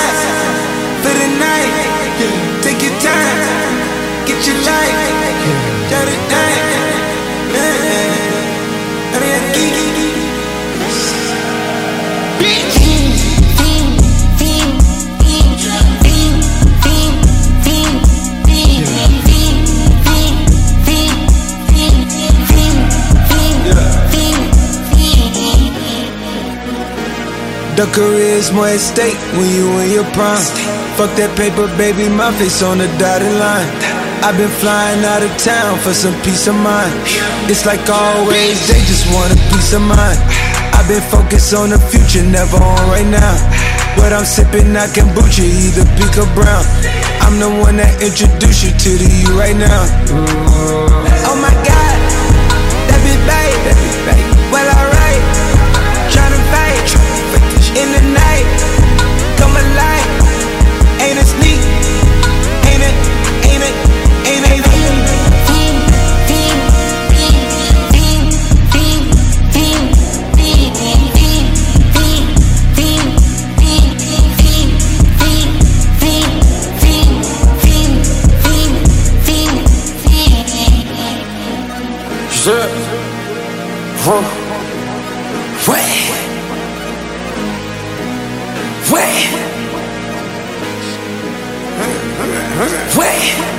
for 1.03 1.13
the 1.13 1.27
night. 1.37 1.69
Take 2.63 2.81
your 2.81 2.99
time, 2.99 4.25
get 4.25 4.47
your 4.47 4.57
life. 4.65 5.00
The 27.81 27.89
career 27.97 28.37
is 28.37 28.53
more 28.53 28.69
at 28.69 28.77
stake 28.77 29.17
when 29.33 29.49
you 29.57 29.65
in 29.81 29.89
your 29.89 30.05
prime. 30.13 30.45
Fuck 31.01 31.17
that 31.17 31.33
paper, 31.33 31.65
baby, 31.81 32.05
my 32.13 32.29
face 32.37 32.61
on 32.61 32.77
the 32.77 32.85
dotted 33.01 33.33
line. 33.41 33.65
I've 34.21 34.37
been 34.37 34.53
flying 34.61 35.01
out 35.01 35.25
of 35.25 35.33
town 35.41 35.81
for 35.81 35.89
some 35.89 36.13
peace 36.21 36.45
of 36.45 36.53
mind. 36.61 36.93
It's 37.49 37.65
like 37.65 37.81
always, 37.89 38.61
they 38.69 38.77
just 38.85 39.09
want 39.09 39.33
a 39.33 39.37
peace 39.49 39.73
of 39.73 39.81
mind. 39.81 40.21
I've 40.77 40.85
been 40.85 41.01
focused 41.09 41.57
on 41.57 41.73
the 41.73 41.81
future, 41.89 42.21
never 42.21 42.61
on 42.61 42.85
right 42.93 43.09
now. 43.09 43.33
What 43.97 44.13
I'm 44.13 44.29
sipping, 44.29 44.77
I 44.77 44.85
kombucha, 44.85 45.41
either 45.41 45.89
pink 45.97 46.21
or 46.21 46.29
brown. 46.37 46.61
I'm 47.25 47.41
the 47.41 47.49
one 47.49 47.81
that 47.81 47.97
introduced 47.97 48.61
you 48.61 48.77
to 48.77 48.91
the 48.93 49.09
you 49.09 49.33
right 49.33 49.57
now. 49.57 49.89
Oh 51.25 51.33
my 51.33 51.49
God, 51.65 51.97
that 52.93 52.99
be 53.01 53.17
alright, 53.25 54.30
Huh. 84.03 84.23
Wait. 85.67 86.09
Wait. 88.89 89.29
Wait. 92.97 93.51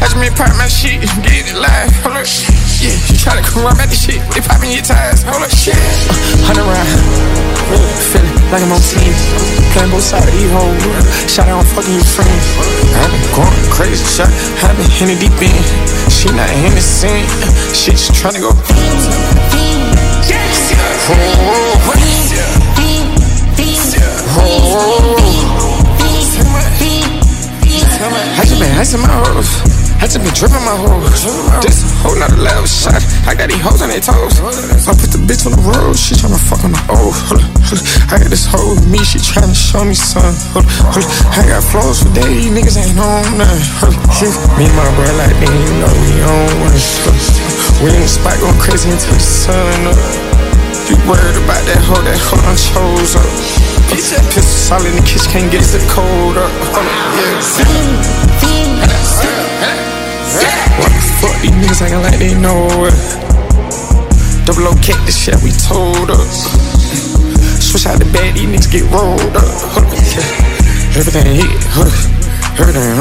Watch 0.00 0.16
me 0.16 0.28
pop 0.36 0.54
my 0.58 0.68
shit, 0.68 1.00
get 1.22 1.48
it 1.48 1.56
live. 1.56 2.71
Yeah. 2.82 2.98
Try 3.14 3.38
to 3.38 3.46
come 3.46 3.62
around 3.62 3.78
at 3.78 3.86
the 3.86 3.94
shit, 3.94 4.18
they 4.34 4.42
popping 4.42 4.74
in 4.74 4.82
your 4.82 4.86
tires. 4.86 5.22
Hold 5.22 5.46
up, 5.46 5.54
shit. 5.54 5.78
Hundred 6.42 6.66
round, 6.66 6.90
feeling 8.10 8.34
like 8.50 8.58
I'm 8.58 8.74
on 8.74 8.82
team. 8.82 9.14
Playing 9.70 9.94
both 9.94 10.02
sides 10.02 10.26
of 10.26 10.34
these 10.34 10.50
hoes. 10.50 10.82
Shot 11.30 11.46
out, 11.46 11.62
I'm 11.62 11.68
fucking 11.78 11.94
your 11.94 12.02
friends. 12.02 12.42
i 12.98 13.06
been 13.06 13.22
going 13.38 13.54
crazy, 13.70 14.02
shot. 14.02 14.26
i 14.66 14.74
been 14.74 14.90
hitting 14.98 15.22
deep 15.22 15.38
in. 15.38 15.54
She 16.10 16.26
not 16.34 16.50
innocent. 16.58 17.22
She 17.70 17.94
just 17.94 18.18
tryna 18.18 18.42
go. 18.42 18.50
I 28.34 28.80
ice 28.80 28.94
in 28.94 29.00
my 29.00 29.06
hoes. 29.06 29.81
I 30.02 30.10
just 30.10 30.18
been 30.18 30.34
dripping 30.34 30.66
my 30.66 30.74
hoes. 30.74 31.22
This 31.62 31.86
whole 32.02 32.18
nother 32.18 32.34
level 32.42 32.66
shot. 32.66 32.98
I 33.22 33.38
got 33.38 33.46
these 33.46 33.62
hoes 33.62 33.86
on 33.86 33.88
their 33.94 34.02
toes. 34.02 34.34
I 34.82 34.98
put 34.98 35.14
the 35.14 35.22
bitch 35.22 35.46
on 35.46 35.54
the 35.54 35.62
road. 35.62 35.94
She 35.94 36.18
tryna 36.18 36.42
fuck 36.42 36.66
on 36.66 36.74
the 36.74 36.82
old. 36.90 37.14
Hold 37.30 37.38
up, 37.38 37.46
hold 37.70 37.78
up. 37.78 37.86
I 38.10 38.18
got 38.18 38.26
this 38.26 38.42
hoe 38.42 38.74
with 38.74 38.82
me. 38.90 38.98
She 39.06 39.22
tryna 39.22 39.54
show 39.54 39.86
me 39.86 39.94
some. 39.94 40.34
Hold 40.58 40.66
up, 40.66 40.74
hold 40.90 41.06
up. 41.06 41.38
I 41.38 41.46
got 41.46 41.62
flows 41.62 42.02
for 42.02 42.10
days. 42.18 42.50
Niggas 42.50 42.82
ain't 42.82 42.98
on 42.98 43.22
nothing. 43.38 43.62
Hold 43.78 43.94
up. 43.94 44.02
yeah. 44.18 44.58
Me 44.58 44.66
and 44.66 44.74
my 44.74 44.90
bro 44.98 45.06
like 45.22 45.38
they 45.38 45.54
ain't 45.54 45.78
know 45.78 45.94
we 45.94 46.18
on 46.26 46.50
one. 46.66 46.74
We 47.86 47.94
in 47.94 48.02
the 48.02 48.10
spot 48.10 48.42
going 48.42 48.58
crazy 48.58 48.90
until 48.90 49.14
the 49.14 49.22
sun 49.22 49.86
up. 49.86 49.94
You 50.90 50.98
worried 51.06 51.38
about 51.46 51.62
that 51.70 51.78
hoe, 51.78 52.02
that 52.02 52.18
hoe 52.26 52.42
done 52.42 52.58
chose 52.58 53.14
up. 53.14 53.30
Pistol 53.86 54.42
solid 54.42 54.90
in 54.90 54.98
the 54.98 55.06
kitchen, 55.06 55.30
can't 55.30 55.46
get 55.46 55.62
the 55.70 55.78
cold 55.94 56.34
up, 56.42 56.50
yeah. 59.62 59.81
What 60.32 60.88
the 60.88 61.02
fuck, 61.20 61.36
these 61.42 61.52
niggas 61.52 61.82
acting 61.82 62.00
like 62.00 62.18
they 62.18 62.32
know 62.32 62.88
it. 62.88 62.96
Double 64.46 64.68
O 64.68 64.74
kick 64.80 64.96
the 65.04 65.12
shit 65.12 65.36
we 65.44 65.52
told 65.52 66.08
us. 66.10 66.48
Switch 67.60 67.86
out 67.86 67.98
the 67.98 68.06
bed, 68.12 68.34
these 68.34 68.48
niggas 68.48 68.72
get 68.72 68.82
rolled 68.90 69.36
up. 69.36 69.44
Everything 70.96 71.36
hit, 71.36 71.52
up. 71.76 71.92
Everything, 72.58 72.96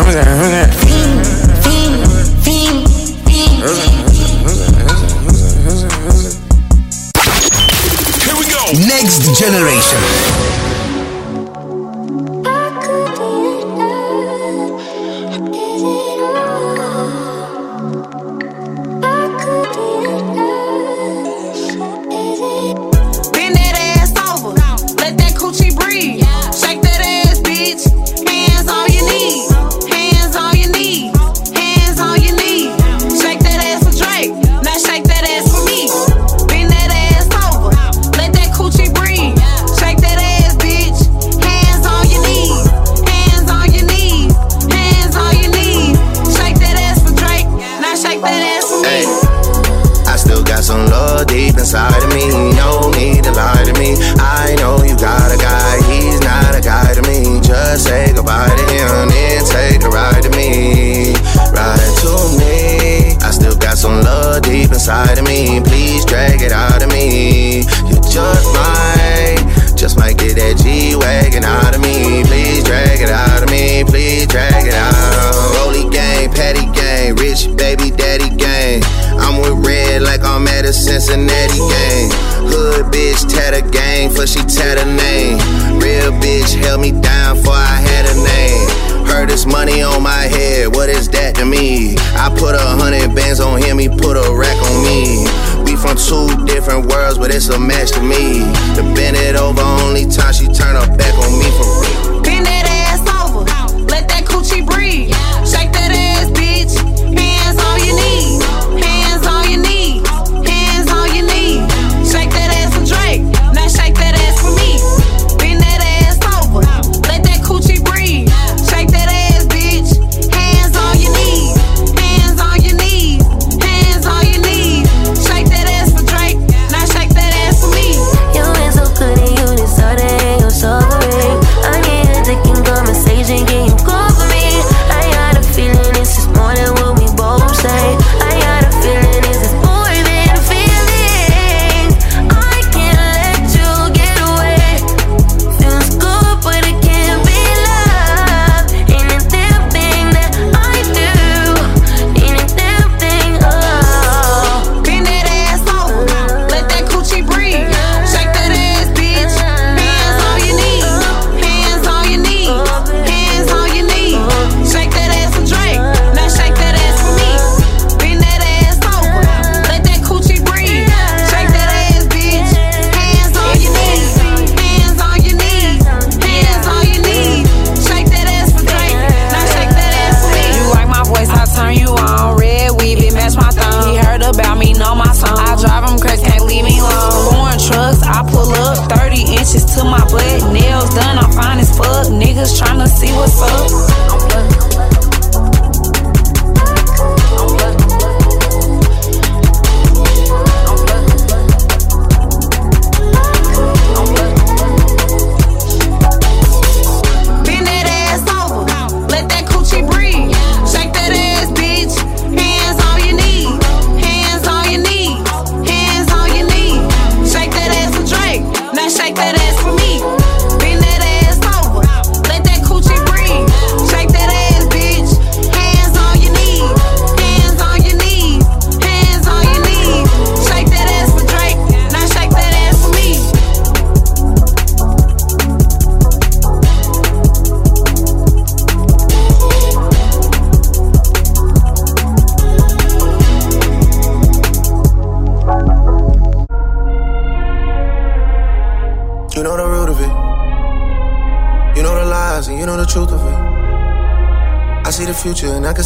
we 8.40 8.46
go. 8.52 8.64
Next 8.88 9.40
generation. 9.40 10.51
Some 50.72 50.86
love 50.88 51.28
deep 51.28 51.56
inside 51.60 52.02
of 52.02 52.10
me. 52.16 52.32
No 52.56 52.90
need 52.96 53.24
to 53.28 53.32
lie 53.32 53.64
to 53.68 53.74
me. 53.76 54.00
I 54.16 54.56
know 54.60 54.80
you 54.88 54.96
got 54.96 55.28
a 55.28 55.38
guy, 55.38 55.76
he's 55.92 56.20
not 56.22 56.56
a 56.56 56.62
guy 56.62 56.94
to 56.96 57.04
me. 57.04 57.42
Just 57.44 57.84
say 57.88 58.14
goodbye 58.16 58.56
to 58.56 58.66
him 58.72 59.12
and 59.12 59.44
take 59.52 59.84
a 59.84 59.90
ride 59.90 60.24
to 60.24 60.32
me. 60.32 61.12
Ride 61.52 61.94
to 62.04 62.14
me. 62.40 63.20
I 63.20 63.30
still 63.36 63.58
got 63.58 63.78
some 63.78 64.00
love 64.00 64.44
deep 64.44 64.72
inside 64.72 65.18
of 65.20 65.26
me. 65.26 65.60
Please 65.60 66.06
drag 66.06 66.42
it 66.42 66.54
out 66.54 66.82
of 66.82 66.90
me. 66.90 67.68
You 67.90 67.98
just 68.08 68.48
might, 68.56 69.44
just 69.76 70.00
might 70.00 70.18
get 70.18 70.36
that 70.40 70.56
G 70.64 70.96
Wagon 70.96 71.44
out 71.44 71.76
of 71.76 71.82
me. 71.82 72.24
Please 72.24 72.64
drag 72.64 73.02
it 73.02 73.12
out 73.12 73.44
of 73.44 73.50
me. 73.52 73.84
Please 73.84 74.26
drag 74.26 74.64
it 74.66 74.74
out. 74.74 75.36
Rolly 75.60 75.90
gang, 75.92 76.32
patty 76.32 76.66
gang, 76.72 77.16
rich 77.16 77.44
baby. 77.58 77.81
Red 79.56 80.02
like 80.02 80.24
I'm 80.24 80.48
at 80.48 80.66
a 80.66 80.74
Cincinnati 80.74 81.60
game. 81.60 82.10
Hood 82.50 82.86
bitch 82.92 83.30
tatter 83.30 83.68
gang 83.70 84.10
for 84.10 84.26
she 84.26 84.40
tatter 84.40 84.86
name. 84.86 85.38
Real 85.80 86.12
bitch 86.20 86.56
held 86.56 86.82
me 86.82 86.92
down 86.92 87.38
for 87.38 87.52
I 87.52 87.78
had 87.82 88.06
a 88.10 88.16
name. 88.16 89.08
Heard 89.08 89.30
this 89.30 89.46
money 89.46 89.82
on 89.82 90.02
my 90.04 90.24
head, 90.32 90.74
what 90.74 90.88
is 90.90 91.10
that 91.10 91.36
to 91.36 91.46
me? 91.46 91.96
I 92.16 92.30
put 92.30 92.56
a 92.56 92.60
hundred 92.80 93.14
bands 93.14 93.40
on 93.40 93.62
him, 93.62 93.78
he 93.78 93.90
put 93.90 94.16
a 94.16 94.34
rack 94.34 94.56
on 94.56 94.84
me. 94.84 95.28
We 95.66 95.76
from 95.76 95.98
two 95.98 96.46
different 96.46 96.88
worlds, 96.88 97.18
but 97.18 97.34
it's 97.34 97.50
a 97.50 97.60
match 97.60 97.92
to 97.92 98.02
me. 98.02 98.40
To 98.76 98.84
bend 98.96 99.18
it 99.18 99.36
over, 99.36 99.62
only 99.84 100.06
time 100.06 100.34
she 100.34 100.48
turn 100.48 100.80
her 100.80 100.88
back 100.96 101.14
on 101.18 101.40
me 101.40 101.50
for 101.52 101.68
real. 101.82 102.22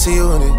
See 0.05 0.13
you 0.13 0.31
in 0.33 0.41
it. 0.43 0.55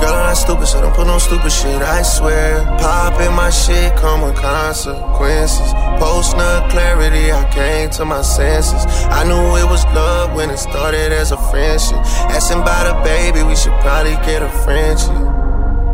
Girl, 0.00 0.14
I'm 0.14 0.30
not 0.30 0.34
stupid, 0.34 0.66
so 0.66 0.80
don't 0.80 0.94
put 0.94 1.06
no 1.06 1.18
stupid 1.18 1.50
shit, 1.50 1.82
I 1.82 2.02
swear. 2.02 2.64
Popping 2.78 3.34
my 3.34 3.50
shit 3.50 3.96
come 3.96 4.22
with 4.22 4.36
consequences. 4.36 5.72
Post 5.98 6.36
nut 6.36 6.70
clarity, 6.70 7.32
I 7.32 7.50
came 7.50 7.90
to 7.98 8.04
my 8.04 8.22
senses. 8.22 8.82
I 9.18 9.24
knew 9.24 9.56
it 9.62 9.68
was 9.68 9.84
love 9.86 10.36
when 10.36 10.50
it 10.50 10.58
started 10.58 11.10
as 11.12 11.32
a 11.32 11.36
friendship. 11.50 11.98
Asking 12.36 12.62
about 12.62 12.86
a 12.86 12.96
baby, 13.02 13.42
we 13.42 13.56
should 13.56 13.76
probably 13.80 14.14
get 14.28 14.40
a 14.40 14.50
friendship. 14.64 15.18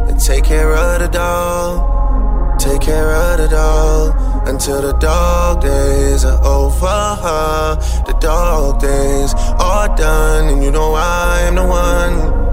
And 0.09 0.21
take 0.21 0.45
care 0.45 0.73
of 0.75 1.01
the 1.01 1.09
dog. 1.09 2.61
Take 2.61 2.83
care 2.83 3.11
of 3.15 3.39
the 3.39 3.49
dog 3.49 4.49
until 4.49 4.83
the 4.83 4.93
dog 4.99 5.63
days 5.63 6.25
are 6.27 6.45
over. 6.45 7.81
The 8.07 8.17
dog 8.21 8.81
days 8.81 9.33
are 9.59 9.89
done, 9.97 10.49
and 10.53 10.63
you 10.63 10.71
know 10.71 10.93
I 10.95 11.41
am 11.49 11.55
the 11.55 11.67
one. 11.67 12.46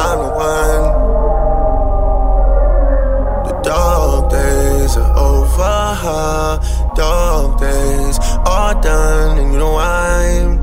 I'm 0.00 0.18
the 0.24 0.30
one. 0.52 0.84
The 3.48 3.54
dog 3.62 4.30
days 4.30 4.96
are 4.96 5.16
over. 5.16 6.60
Dog 6.94 7.58
days 7.60 8.18
are 8.46 8.80
done, 8.80 9.38
and 9.38 9.52
you 9.52 9.58
know 9.58 9.76
I'm. 9.76 10.57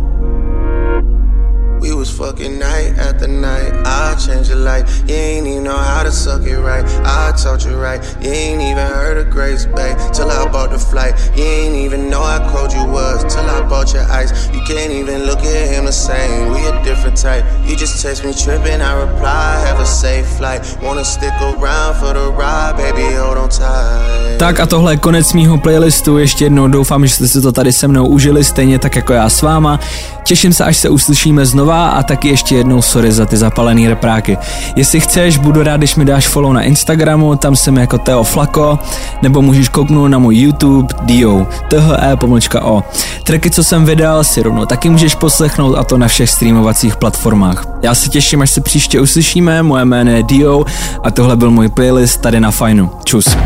We 1.86 1.94
was 1.94 2.10
fucking 2.10 2.58
night 2.58 2.98
after 2.98 3.28
night. 3.28 3.72
I 3.86 4.16
changed 4.16 4.50
your 4.50 4.58
life. 4.58 5.08
You 5.08 5.14
ain't 5.14 5.46
even 5.46 5.66
know 5.66 5.78
how 5.78 6.02
to 6.02 6.12
suck 6.12 6.42
it 6.42 6.58
right. 6.58 6.84
I 7.06 7.32
taught 7.38 7.64
you 7.64 7.76
right. 7.78 8.02
You 8.20 8.32
ain't 8.32 8.60
even 8.60 8.88
heard 8.88 9.20
of 9.20 9.30
Grace 9.30 9.68
Bay 9.68 9.94
till 10.12 10.32
I 10.32 10.50
bought 10.50 10.72
the 10.72 10.80
flight. 10.80 11.14
You 11.38 11.44
ain't 11.44 11.76
even 11.76 12.10
know 12.10 12.24
how 12.24 12.42
cold 12.50 12.74
you 12.74 12.84
was 12.86 13.22
till 13.32 13.46
I 13.46 13.62
bought 13.70 13.94
your 13.94 14.02
ice. 14.10 14.32
You 14.52 14.62
can't 14.66 14.92
even 14.92 15.28
look 15.28 15.46
at 15.46 15.68
him 15.70 15.86
the 15.86 15.92
same. 15.92 16.52
We 16.54 16.66
a 16.66 16.74
different 16.84 17.22
type. 17.22 17.46
You 17.68 17.76
just 17.76 18.02
text 18.02 18.26
me 18.26 18.34
tripping. 18.34 18.82
I 18.82 18.94
reply, 19.06 19.62
have 19.68 19.80
a 19.80 19.86
safe 19.86 20.26
flight. 20.38 20.66
Wanna 20.82 21.06
stick 21.06 21.34
around 21.40 21.98
for 22.00 22.14
the 22.14 22.32
ride, 22.32 22.78
baby? 22.78 23.14
Hold 23.14 23.38
on 23.38 23.50
tight. 23.50 24.40
Tak 24.40 24.60
a 24.60 24.66
tohle 24.66 24.94
je 24.94 24.98
konec 24.98 25.34
mýho 25.34 25.58
playlistu, 25.58 26.18
ještě 26.18 26.46
jednou 26.46 26.68
doufám, 26.68 27.08
že 27.08 27.14
jste 27.14 27.28
si 27.28 27.42
to 27.42 27.52
tady 27.52 27.74
se 27.74 27.88
mnou 27.88 28.08
užili 28.08 28.44
stejně 28.44 28.80
tak 28.80 28.96
jako 28.96 29.14
já 29.14 29.30
s 29.30 29.42
váma. 29.42 29.80
Těším 30.26 30.54
se, 30.54 30.64
až 30.64 30.78
se 30.78 30.90
uslyšíme 30.90 31.46
znova 31.46 31.90
a 31.90 32.04
taky 32.04 32.28
ještě 32.28 32.56
jednou 32.56 32.82
sorry 32.82 33.12
za 33.12 33.26
ty 33.26 33.38
zapalený 33.38 33.88
repráky. 33.88 34.38
Jestli 34.76 35.00
chceš, 35.00 35.38
budu 35.38 35.64
rád, 35.64 35.78
když 35.78 35.96
mi 35.96 36.06
dáš 36.06 36.28
follow 36.28 36.54
na 36.54 36.62
Instagramu, 36.62 37.36
tam 37.36 37.56
jsem 37.56 37.78
jako 37.78 37.98
Teo 37.98 38.24
Flako, 38.24 38.80
nebo 39.22 39.42
můžeš 39.42 39.70
kouknout 39.70 40.12
na 40.12 40.18
můj 40.18 40.36
YouTube 40.36 40.94
Dio, 41.02 41.48
THE 41.68 42.16
pomlčka 42.16 42.64
O. 42.64 42.84
Tracky, 43.24 43.50
co 43.50 43.64
jsem 43.64 43.86
vydal, 43.86 44.24
si 44.24 44.44
rovnou 44.44 44.66
taky 44.66 44.90
můžeš 44.90 45.16
poslechnout 45.16 45.76
a 45.76 45.84
to 45.84 45.98
na 45.98 46.08
všech 46.08 46.30
streamovacích 46.30 46.96
platformách. 46.96 47.66
Já 47.82 47.96
se 47.96 48.10
těším, 48.10 48.42
až 48.42 48.50
se 48.50 48.62
příště 48.62 49.00
uslyšíme, 49.02 49.64
moje 49.64 49.86
jméno 49.86 50.12
je 50.12 50.24
Dio 50.24 50.66
a 51.04 51.12
tohle 51.12 51.36
byl 51.36 51.52
můj 51.52 51.70
playlist 51.70 52.22
tady 52.22 52.40
na 52.40 52.52
Fajnu. 52.52 52.92
Čus. 53.04 53.38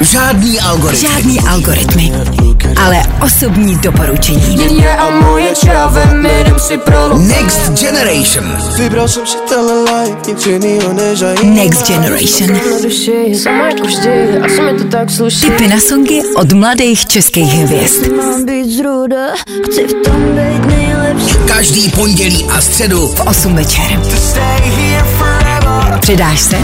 Žádný 0.00 0.60
algoritmy. 0.60 1.08
Žádný 1.08 1.40
algoritmy, 1.40 2.12
ale 2.76 3.02
osobní 3.22 3.78
doporučení. 3.78 4.56
Mě 4.56 4.68
jménem 6.26 6.58
si 6.58 6.78
prolomil. 6.78 7.28
Next 7.28 7.70
Generation. 7.80 8.58
Vybral 8.76 9.08
jsem 9.08 9.26
si 9.26 9.36
tenhle 9.48 9.80
like, 9.80 10.30
nic 10.30 10.46
jinýho 10.46 10.92
nežají. 10.92 11.50
Next 11.50 11.86
Generation. 11.86 12.60
Tipy 15.40 15.68
na 15.68 15.80
songy 15.80 16.22
od 16.36 16.52
mladých 16.52 17.06
českých 17.06 17.52
hvězd. 17.52 18.06
Mám 18.16 18.44
být 18.44 18.76
zruda, 18.76 19.34
chci 19.64 19.86
v 19.86 19.92
tom 19.92 20.22
být 20.22 20.66
nejlepší 20.66 21.36
Každý 21.46 21.90
pondělí 21.90 22.46
a 22.50 22.60
středu 22.60 23.08
v 23.08 23.20
8 23.20 23.54
večer. 23.54 24.00
Přidáš 26.00 26.40
se? 26.40 26.56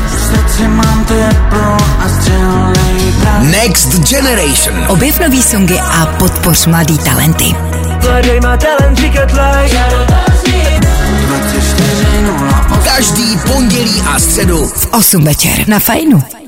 Next 3.40 4.08
Generation. 4.08 4.84
Objev 4.88 5.20
nový 5.20 5.42
songy 5.42 5.78
a 5.78 6.06
podpoř 6.06 6.66
mladý 6.66 6.98
talenty. 6.98 7.71
Mladej 8.02 8.40
má 8.40 8.56
talent 8.56 8.98
říkat 8.98 9.32
like 9.32 9.78
Každý 12.84 13.38
pondělí 13.52 14.02
a 14.06 14.18
středu 14.18 14.66
V 14.66 14.86
8 14.92 15.24
večer 15.24 15.68
na 15.68 15.78
Fajnu. 15.78 16.41